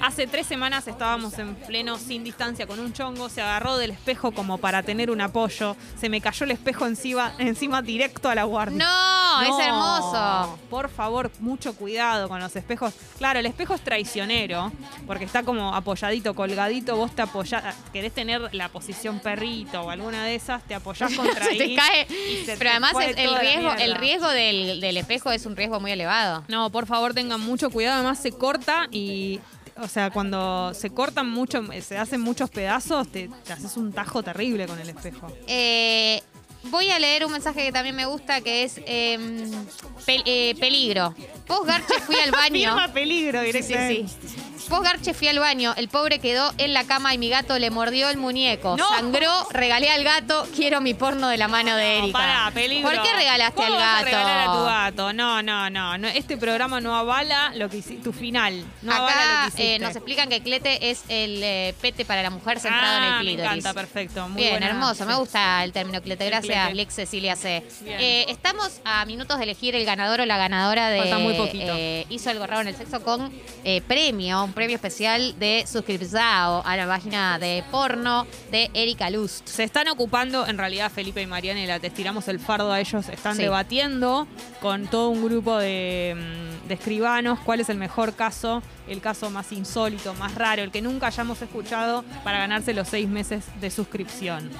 Hace 0.00 0.26
tres 0.26 0.46
semanas 0.46 0.86
estábamos 0.86 1.38
en 1.38 1.54
pleno 1.54 1.96
sin 1.98 2.24
distancia 2.24 2.66
con 2.66 2.78
un 2.78 2.92
chongo, 2.92 3.28
se 3.30 3.40
agarró 3.40 3.78
del 3.78 3.90
espejo 3.92 4.32
como 4.32 4.58
para 4.58 4.82
tener 4.82 5.10
un 5.10 5.20
apoyo, 5.22 5.76
se 5.98 6.08
me 6.10 6.20
cayó 6.20 6.44
el 6.44 6.50
espejo 6.50 6.86
encima, 6.86 7.32
encima 7.38 7.80
directo 7.80 8.28
a 8.28 8.34
la 8.34 8.44
guardia. 8.44 8.76
No, 8.84 9.42
es 9.42 9.66
hermoso. 9.66 10.58
Por 10.68 10.90
favor, 10.90 11.30
mucho 11.40 11.74
cuidado 11.74 12.28
con 12.28 12.38
los 12.40 12.54
espejos. 12.54 12.92
Claro, 13.16 13.38
el 13.38 13.46
espejo 13.46 13.74
es 13.74 13.80
traicionero, 13.82 14.70
porque 15.06 15.24
está 15.24 15.42
como 15.42 15.74
apoyadito, 15.74 16.34
colgadito, 16.34 16.96
vos 16.96 17.14
te 17.14 17.22
apoyás, 17.22 17.74
querés 17.92 18.12
tener 18.12 18.54
la 18.54 18.68
posición 18.68 19.20
perrito 19.20 19.80
o 19.82 19.90
alguna 19.90 20.24
de 20.24 20.34
esas, 20.34 20.62
te 20.64 20.74
apoyás 20.74 21.12
contra 21.16 21.44
se 21.46 21.50
ahí. 21.50 21.58
te 21.58 21.74
cae. 21.76 22.06
y 22.10 22.44
se 22.44 22.56
Pero 22.58 22.58
te 22.58 22.68
además 22.68 22.92
es- 23.00 23.16
el 23.16 23.36
riesgo, 23.38 23.72
el 23.72 23.94
riesgo 23.94 24.28
del, 24.28 24.80
del 24.80 24.96
espejo 24.98 25.30
es 25.30 25.46
un 25.46 25.56
riesgo 25.56 25.80
muy 25.80 25.92
elevado. 25.92 26.44
No, 26.48 26.68
por 26.70 26.86
favor 26.86 27.14
tengan 27.14 27.40
mucho 27.40 27.70
cuidado, 27.70 27.94
además 28.00 28.18
se 28.18 28.32
corta 28.32 28.86
y, 28.90 29.40
o 29.76 29.88
sea, 29.88 30.10
cuando 30.10 30.72
se 30.74 30.90
cortan 30.90 31.28
mucho, 31.30 31.62
se 31.82 31.98
hacen 31.98 32.20
muchos 32.20 32.50
pedazos, 32.50 33.08
te, 33.10 33.28
te 33.44 33.52
haces 33.52 33.76
un 33.76 33.92
tajo 33.92 34.22
terrible 34.22 34.66
con 34.66 34.78
el 34.78 34.88
espejo. 34.88 35.32
Eh, 35.46 36.22
voy 36.70 36.90
a 36.90 36.98
leer 36.98 37.24
un 37.26 37.32
mensaje 37.32 37.62
que 37.64 37.72
también 37.72 37.94
me 37.96 38.06
gusta 38.06 38.40
que 38.40 38.62
es 38.64 38.78
pel- 38.78 40.22
eh, 40.26 40.54
peligro. 40.58 41.14
Post 41.46 41.66
Garche 41.66 41.94
fui 42.06 42.16
al 42.16 42.30
baño. 42.32 42.70
Firma 42.74 42.88
peligro 42.92 43.40
Sí, 43.42 43.46
sí, 43.46 43.52
directamente. 43.52 44.12
sí. 44.28 44.36
Post 44.68 44.82
Garche 44.84 45.14
fui 45.14 45.28
al 45.28 45.38
baño, 45.38 45.74
el 45.76 45.88
pobre 45.88 46.18
quedó 46.18 46.52
en 46.58 46.72
la 46.72 46.84
cama 46.84 47.12
y 47.14 47.18
mi 47.18 47.28
gato 47.28 47.58
le 47.58 47.70
mordió 47.70 48.08
el 48.10 48.16
muñeco. 48.16 48.76
No. 48.76 48.88
Sangró, 48.88 49.30
regalé 49.50 49.90
al 49.90 50.02
gato, 50.04 50.46
quiero 50.54 50.80
mi 50.80 50.94
porno 50.94 51.28
de 51.28 51.36
la 51.36 51.48
mano 51.48 51.76
de 51.76 51.98
Erika. 51.98 52.18
Pará, 52.18 52.50
peligro. 52.52 52.90
¿Por 52.90 53.02
qué 53.02 53.12
regalaste 53.12 53.54
¿Cómo 53.54 53.66
al 53.66 53.72
vas 53.74 53.82
a 53.82 53.94
gato? 53.96 54.04
regalar 54.06 54.40
a 54.40 54.52
tu 54.52 54.64
gato? 54.64 55.12
No, 55.12 55.42
no, 55.42 55.70
no, 55.70 55.98
no. 55.98 56.08
Este 56.08 56.36
programa 56.36 56.80
no 56.80 56.94
avala 56.96 57.52
lo 57.54 57.68
que 57.68 57.78
hici- 57.78 58.02
tu 58.02 58.12
final. 58.12 58.64
No 58.82 58.92
avala 58.92 59.12
Acá 59.12 59.24
lo 59.24 59.40
que 59.42 59.48
hiciste. 59.48 59.74
eh, 59.74 59.78
nos 59.80 59.96
explican 59.96 60.28
que 60.28 60.40
clete 60.42 60.90
es 60.90 61.02
el 61.08 61.42
eh, 61.42 61.74
pete 61.80 62.04
para 62.04 62.22
la 62.22 62.30
mujer 62.30 62.58
centrado 62.58 62.94
ah, 62.94 62.98
en 62.98 63.04
el 63.04 63.12
me 63.18 63.20
clítoris. 63.20 63.50
encanta, 63.50 63.74
perfecto. 63.74 64.28
Muy 64.28 64.38
Bien, 64.42 64.50
buena. 64.54 64.66
hermoso. 64.68 65.04
Me 65.04 65.14
gusta 65.14 65.62
el 65.62 65.72
término 65.72 66.00
clete. 66.02 66.24
Gracias, 66.26 66.56
clete. 66.68 66.74
Lex 66.74 66.94
Cecilia 66.94 67.36
C. 67.36 67.62
Eh, 67.86 68.24
estamos 68.28 68.80
a 68.84 69.04
minutos 69.04 69.36
de 69.38 69.44
elegir 69.44 69.74
el 69.76 69.84
ganador 69.84 70.20
o 70.20 70.26
la 70.26 70.36
ganadora 70.38 70.88
de 70.88 71.00
Falta 71.00 71.18
muy 71.18 71.34
poquito. 71.34 71.72
eh, 71.76 72.06
Hizo 72.08 72.30
algo 72.30 72.46
raro 72.46 72.62
en 72.62 72.68
el 72.68 72.76
sexo 72.76 73.02
con 73.02 73.32
eh, 73.64 73.82
premio, 73.86 74.50
premio 74.54 74.76
especial 74.76 75.38
de 75.38 75.64
suscripzao 75.70 76.62
a 76.64 76.76
la 76.76 76.86
página 76.86 77.38
de 77.38 77.64
porno 77.70 78.26
de 78.50 78.70
Erika 78.74 79.10
Lust. 79.10 79.46
Se 79.48 79.64
están 79.64 79.88
ocupando, 79.88 80.46
en 80.46 80.56
realidad 80.58 80.90
Felipe 80.90 81.20
y 81.20 81.26
Marianela, 81.26 81.80
te 81.80 81.88
estiramos 81.88 82.28
el 82.28 82.38
fardo 82.40 82.72
a 82.72 82.80
ellos, 82.80 83.08
están 83.08 83.36
Sí. 83.36 83.42
debatiendo 83.42 84.26
con 84.60 84.86
todo 84.86 85.08
un 85.10 85.24
grupo 85.24 85.58
de, 85.58 86.14
mm, 86.64 86.68
de 86.68 86.74
escribanos 86.74 87.38
cuál 87.40 87.60
es 87.60 87.68
el 87.68 87.76
mejor 87.78 88.14
caso, 88.14 88.62
el 88.88 89.00
caso 89.00 89.30
más 89.30 89.50
insólito, 89.52 90.14
más 90.14 90.34
raro, 90.34 90.62
el 90.62 90.70
que 90.70 90.80
nunca 90.82 91.08
hayamos 91.08 91.42
escuchado 91.42 92.04
para 92.22 92.38
ganarse 92.38 92.72
los 92.74 92.88
seis 92.88 93.08
meses 93.08 93.44
de 93.60 93.70
suscripción. 93.70 94.50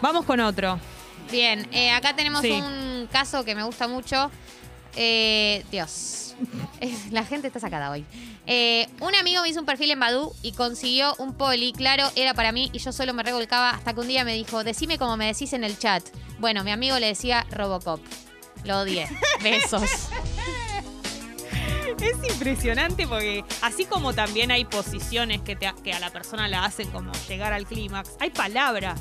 Vamos 0.00 0.24
con 0.24 0.40
otro. 0.40 0.78
Bien, 1.30 1.66
eh, 1.72 1.90
acá 1.90 2.14
tenemos 2.14 2.42
Sí. 2.42 2.50
un 2.50 3.08
caso 3.10 3.44
que 3.44 3.54
me 3.54 3.62
gusta 3.62 3.88
mucho. 3.88 4.30
Eh, 4.96 5.64
Dios, 5.70 6.34
Es- 6.80 7.10
la 7.12 7.24
gente 7.24 7.46
está 7.46 7.60
sacada 7.60 7.90
hoy. 7.90 8.04
Eh, 8.46 8.88
un 9.00 9.14
amigo 9.14 9.40
me 9.42 9.48
hizo 9.48 9.60
un 9.60 9.66
perfil 9.66 9.90
en 9.92 10.00
Badu 10.00 10.34
y 10.42 10.52
consiguió 10.52 11.14
un 11.18 11.34
poli. 11.34 11.72
Claro, 11.72 12.10
era 12.16 12.34
para 12.34 12.52
mí 12.52 12.70
y 12.72 12.78
yo 12.78 12.92
solo 12.92 13.14
me 13.14 13.22
revolcaba 13.22 13.70
hasta 13.70 13.94
que 13.94 14.00
un 14.00 14.08
día 14.08 14.24
me 14.24 14.34
dijo, 14.34 14.64
decime 14.64 14.98
como 14.98 15.16
me 15.16 15.26
decís 15.26 15.52
en 15.52 15.64
el 15.64 15.78
chat. 15.78 16.02
Bueno, 16.40 16.64
mi 16.64 16.70
amigo 16.72 16.98
le 16.98 17.06
decía 17.06 17.46
Robocop. 17.50 18.00
Lo 18.64 18.80
odié. 18.80 19.08
Besos. 19.42 19.88
Es 22.00 22.16
impresionante 22.32 23.06
porque 23.06 23.44
así 23.60 23.84
como 23.84 24.12
también 24.12 24.50
hay 24.50 24.64
posiciones 24.64 25.40
que, 25.42 25.54
te- 25.54 25.72
que 25.84 25.92
a 25.92 26.00
la 26.00 26.10
persona 26.10 26.48
la 26.48 26.64
hacen 26.64 26.90
como 26.90 27.12
llegar 27.28 27.52
al 27.52 27.64
clímax, 27.64 28.10
hay 28.18 28.30
palabras. 28.30 28.98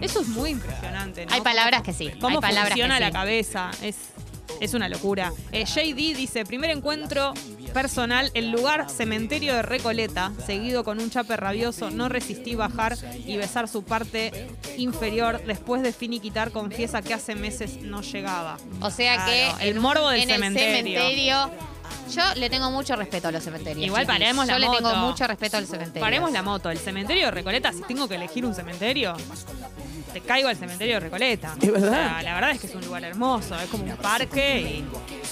Eso 0.00 0.20
es 0.20 0.28
muy 0.28 0.50
impresionante. 0.50 1.26
¿no? 1.26 1.34
Hay 1.34 1.40
palabras 1.40 1.82
que 1.82 1.92
sí. 1.92 2.12
¿Cómo 2.20 2.36
hay 2.38 2.42
palabras 2.42 2.68
funciona 2.74 2.94
que 2.96 3.00
la 3.00 3.06
sí. 3.08 3.12
cabeza? 3.12 3.70
Es, 3.82 3.96
es 4.60 4.74
una 4.74 4.88
locura. 4.88 5.32
Eh, 5.52 5.64
JD 5.64 6.16
dice, 6.16 6.44
primer 6.44 6.70
encuentro 6.70 7.34
personal, 7.72 8.30
el 8.34 8.50
lugar 8.50 8.88
cementerio 8.88 9.54
de 9.54 9.62
Recoleta, 9.62 10.32
seguido 10.46 10.84
con 10.84 11.00
un 11.00 11.10
chape 11.10 11.36
rabioso, 11.36 11.90
no 11.90 12.08
resistí 12.08 12.54
bajar 12.54 12.96
y 13.26 13.36
besar 13.36 13.68
su 13.68 13.82
parte 13.82 14.46
inferior. 14.76 15.42
Después 15.44 15.82
de 15.82 15.92
finiquitar, 15.92 16.50
confiesa 16.52 17.02
que 17.02 17.14
hace 17.14 17.34
meses 17.34 17.82
no 17.82 18.02
llegaba. 18.02 18.58
O 18.80 18.90
sea 18.90 19.24
Claro, 19.24 19.58
que 19.58 19.68
el 19.68 19.80
morbo 19.80 20.08
del 20.10 20.22
en 20.22 20.28
cementerio. 20.28 20.68
el 20.70 20.76
cementerio. 20.84 21.50
Yo 22.14 22.22
le 22.36 22.50
tengo 22.50 22.70
mucho 22.70 22.94
respeto 22.96 23.28
a 23.28 23.32
los 23.32 23.42
cementerios. 23.42 23.84
Igual 23.86 24.02
chiquis. 24.02 24.18
paremos 24.18 24.46
la 24.46 24.52
Yo 24.54 24.58
le 24.58 24.66
tengo 24.76 24.88
moto. 24.90 24.96
mucho 25.06 25.26
respeto 25.26 25.56
al 25.56 25.66
cementerio. 25.66 26.00
Paremos 26.00 26.30
la 26.32 26.42
moto. 26.42 26.70
El 26.70 26.78
cementerio 26.78 27.26
de 27.26 27.30
Recoleta, 27.30 27.72
si 27.72 27.82
tengo 27.82 28.06
que 28.08 28.14
elegir 28.16 28.44
un 28.44 28.54
cementerio, 28.54 29.14
te 30.12 30.20
caigo 30.20 30.48
al 30.48 30.56
cementerio 30.56 30.94
de 30.94 31.00
Recoleta. 31.00 31.56
Es 31.60 31.72
verdad. 31.72 31.88
O 31.90 31.94
sea, 31.94 32.22
la 32.22 32.34
verdad 32.34 32.50
es 32.52 32.60
que 32.60 32.66
es 32.68 32.74
un 32.74 32.84
lugar 32.84 33.04
hermoso, 33.04 33.58
es 33.58 33.68
como 33.68 33.84
un 33.84 33.96
parque 33.96 34.60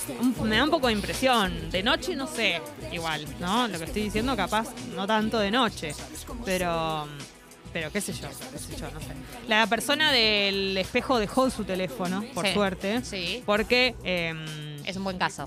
y 0.08 0.12
un- 0.20 0.48
me 0.48 0.56
da 0.56 0.64
un 0.64 0.70
poco 0.70 0.88
de 0.88 0.92
impresión. 0.94 1.70
De 1.70 1.82
noche 1.82 2.16
no 2.16 2.26
sé, 2.26 2.60
igual, 2.90 3.26
¿no? 3.38 3.68
Lo 3.68 3.78
que 3.78 3.84
estoy 3.84 4.02
diciendo 4.02 4.34
capaz 4.36 4.68
no 4.96 5.06
tanto 5.06 5.38
de 5.38 5.50
noche, 5.50 5.94
pero 6.44 7.06
pero 7.72 7.90
qué 7.90 8.02
sé 8.02 8.12
yo, 8.12 8.28
qué 8.52 8.58
sé 8.58 8.76
yo, 8.78 8.90
no 8.90 9.00
sé. 9.00 9.06
La 9.48 9.66
persona 9.66 10.12
del 10.12 10.76
espejo 10.76 11.18
dejó 11.18 11.48
su 11.48 11.64
teléfono, 11.64 12.22
por 12.34 12.46
Sí, 12.46 12.52
suerte, 12.52 13.02
sí. 13.02 13.42
porque 13.46 13.94
em, 14.04 14.44
Es 14.84 14.96
un 14.96 15.04
buen 15.04 15.16
caso. 15.16 15.44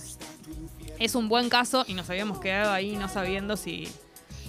Es 0.99 1.15
un 1.15 1.27
buen 1.29 1.49
caso 1.49 1.83
y 1.87 1.93
nos 1.93 2.09
habíamos 2.09 2.39
quedado 2.39 2.71
ahí 2.71 2.95
no 2.95 3.07
sabiendo 3.09 3.57
si, 3.57 3.87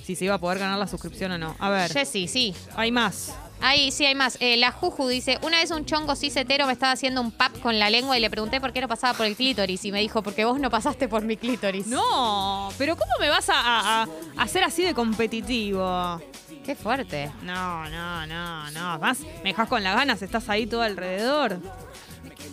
si 0.04 0.14
se 0.14 0.24
iba 0.26 0.34
a 0.34 0.38
poder 0.38 0.58
ganar 0.58 0.78
la 0.78 0.86
suscripción 0.86 1.32
o 1.32 1.38
no. 1.38 1.56
A 1.58 1.70
ver, 1.70 1.92
Jessy, 1.92 2.28
sí. 2.28 2.54
hay 2.76 2.92
más. 2.92 3.34
Ahí 3.62 3.90
sí 3.90 4.04
hay 4.04 4.14
más. 4.14 4.36
Eh, 4.40 4.58
la 4.58 4.70
Juju 4.70 5.08
dice, 5.08 5.38
una 5.42 5.58
vez 5.60 5.70
un 5.70 5.86
chongo 5.86 6.14
cisetero 6.14 6.66
me 6.66 6.74
estaba 6.74 6.92
haciendo 6.92 7.22
un 7.22 7.32
pap 7.32 7.58
con 7.60 7.78
la 7.78 7.88
lengua 7.88 8.16
y 8.18 8.20
le 8.20 8.28
pregunté 8.28 8.60
por 8.60 8.70
qué 8.74 8.82
no 8.82 8.88
pasaba 8.88 9.14
por 9.16 9.24
el 9.24 9.34
clítoris 9.34 9.82
y 9.86 9.92
me 9.92 10.00
dijo, 10.00 10.22
porque 10.22 10.44
vos 10.44 10.60
no 10.60 10.68
pasaste 10.68 11.08
por 11.08 11.22
mi 11.22 11.38
clítoris. 11.38 11.86
No, 11.86 12.68
pero 12.76 12.96
¿cómo 12.96 13.12
me 13.18 13.30
vas 13.30 13.48
a, 13.48 13.54
a- 13.54 14.02
a- 14.02 14.08
a 14.36 14.46
ser 14.48 14.62
así 14.62 14.82
de 14.82 14.92
competitivo? 14.92 16.20
Qué 16.66 16.74
fuerte. 16.74 17.30
No, 17.44 17.88
no, 17.88 18.26
no, 18.26 18.70
no. 18.72 18.90
Además, 18.90 19.20
me 19.42 19.50
dejas 19.50 19.68
con 19.68 19.82
las 19.82 19.94
ganas, 19.96 20.20
estás 20.20 20.48
ahí 20.50 20.66
todo 20.66 20.82
alrededor. 20.82 21.58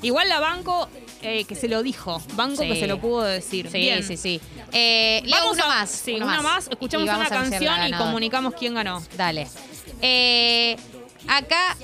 Igual 0.03 0.29
la 0.29 0.39
banco 0.39 0.87
eh, 1.21 1.45
que 1.45 1.55
se 1.55 1.67
lo 1.67 1.81
dijo, 1.81 2.21
banco 2.35 2.61
Sí. 2.61 2.67
que 2.69 2.79
se 2.79 2.87
lo 2.87 2.99
pudo 2.99 3.23
decir. 3.23 3.69
Sí, 3.71 3.77
Bien. 3.79 4.03
sí, 4.03 4.17
sí. 4.17 4.39
Eh, 4.71 5.21
leo 5.25 5.39
Vamos 5.39 5.55
uno 5.55 5.63
a- 5.65 5.67
más. 5.67 5.89
Sí, 5.89 6.13
uno 6.15 6.25
una 6.25 6.41
más. 6.41 6.67
Escuchamos 6.69 7.05
Y 7.05 7.07
vamos 7.09 7.27
una 7.27 7.35
a 7.35 7.39
anunciar 7.39 7.61
la 7.61 7.67
canción 7.69 7.87
y 7.87 7.91
ganadora. 7.91 8.05
comunicamos 8.09 8.53
quién 8.59 8.73
ganó. 8.75 9.01
Dale. 9.17 9.47
Eh, 10.01 10.75
acá 11.27 11.75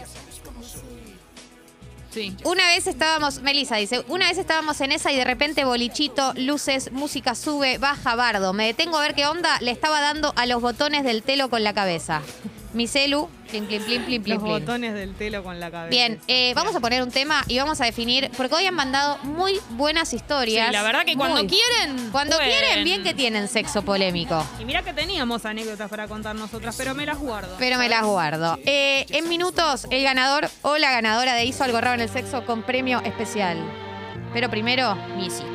Sí. 2.12 2.36
Una 2.44 2.66
vez 2.70 2.88
estábamos, 2.88 3.42
Melissa 3.44 3.76
dice, 3.76 4.04
una 4.08 4.28
vez 4.28 4.40
estábamos 4.40 4.82
en 4.82 4.92
esa 4.92 5.12
y 5.12 5.16
de 5.16 5.24
repente 5.26 5.64
bolichito, 5.64 6.34
luces, 6.38 6.92
música 6.92 7.36
sube, 7.36 7.78
baja 7.78 8.16
bardo. 8.16 8.52
Me 8.52 8.66
detengo 8.66 8.98
a 8.98 9.02
ver 9.02 9.14
qué 9.14 9.28
onda, 9.28 9.60
le 9.62 9.70
estaba 9.70 10.02
dando 10.02 10.34
a 10.36 10.48
los 10.48 10.60
botones 10.60 11.04
del 11.04 11.22
telo 11.22 11.52
con 11.52 11.64
la 11.64 11.74
cabeza. 11.76 12.24
Mi 12.72 12.88
celu, 12.88 13.28
plim, 13.50 13.66
plim, 13.66 13.84
plim, 13.84 14.06
plim, 14.06 14.24
Los 14.26 14.44
plim. 14.44 14.44
botones 14.44 14.94
del 14.94 15.16
telo 15.16 15.44
con 15.44 15.60
la 15.60 15.72
cabeza. 15.72 15.90
Bien, 15.90 16.20
eh, 16.28 16.54
vamos 16.56 16.76
a 16.76 16.80
poner 16.80 17.02
un 17.02 17.10
tema 17.10 17.44
y 17.48 17.58
vamos 17.58 17.82
a 17.82 17.86
definir, 17.86 18.30
porque 18.38 18.54
hoy 18.54 18.66
han 18.68 18.76
mandado 18.76 19.18
muy 19.24 19.60
buenas 19.72 20.14
historias. 20.14 20.68
Sí, 20.68 20.74
la 20.74 20.84
verdad 20.84 21.04
que 21.04 21.16
cuando 21.16 21.44
Muy. 21.44 21.48
quieren. 21.48 22.10
Cuando 22.12 22.36
pueden. 22.38 22.52
quieren, 22.52 22.84
bien 22.84 23.02
que 23.04 23.16
tienen 23.16 23.48
sexo 23.48 23.82
polémico. 23.82 24.46
Y 24.60 24.66
mira 24.66 24.84
que 24.84 24.94
teníamos 24.94 25.46
anécdotas 25.46 25.90
para 25.90 26.08
contar 26.08 26.36
nosotras, 26.36 26.76
pero 26.78 26.94
me 26.94 27.08
las 27.08 27.18
guardo. 27.18 27.56
Pero 27.58 27.80
me 27.80 27.90
las 27.90 28.04
guardo. 28.04 28.60
Eh, 28.66 29.06
en 29.10 29.28
minutos, 29.30 29.88
el 29.90 30.04
ganador 30.04 30.48
o 30.62 30.78
la 30.78 30.92
ganadora 30.92 31.34
de 31.34 31.46
Hizo 31.46 31.64
algo 31.64 31.82
raro 31.82 31.96
en 31.96 32.02
el 32.02 32.10
sexo 32.10 32.46
con 32.46 32.62
premio 32.62 33.02
especial. 33.02 33.58
Pero 34.32 34.50
primero, 34.52 34.96
music. 35.16 35.46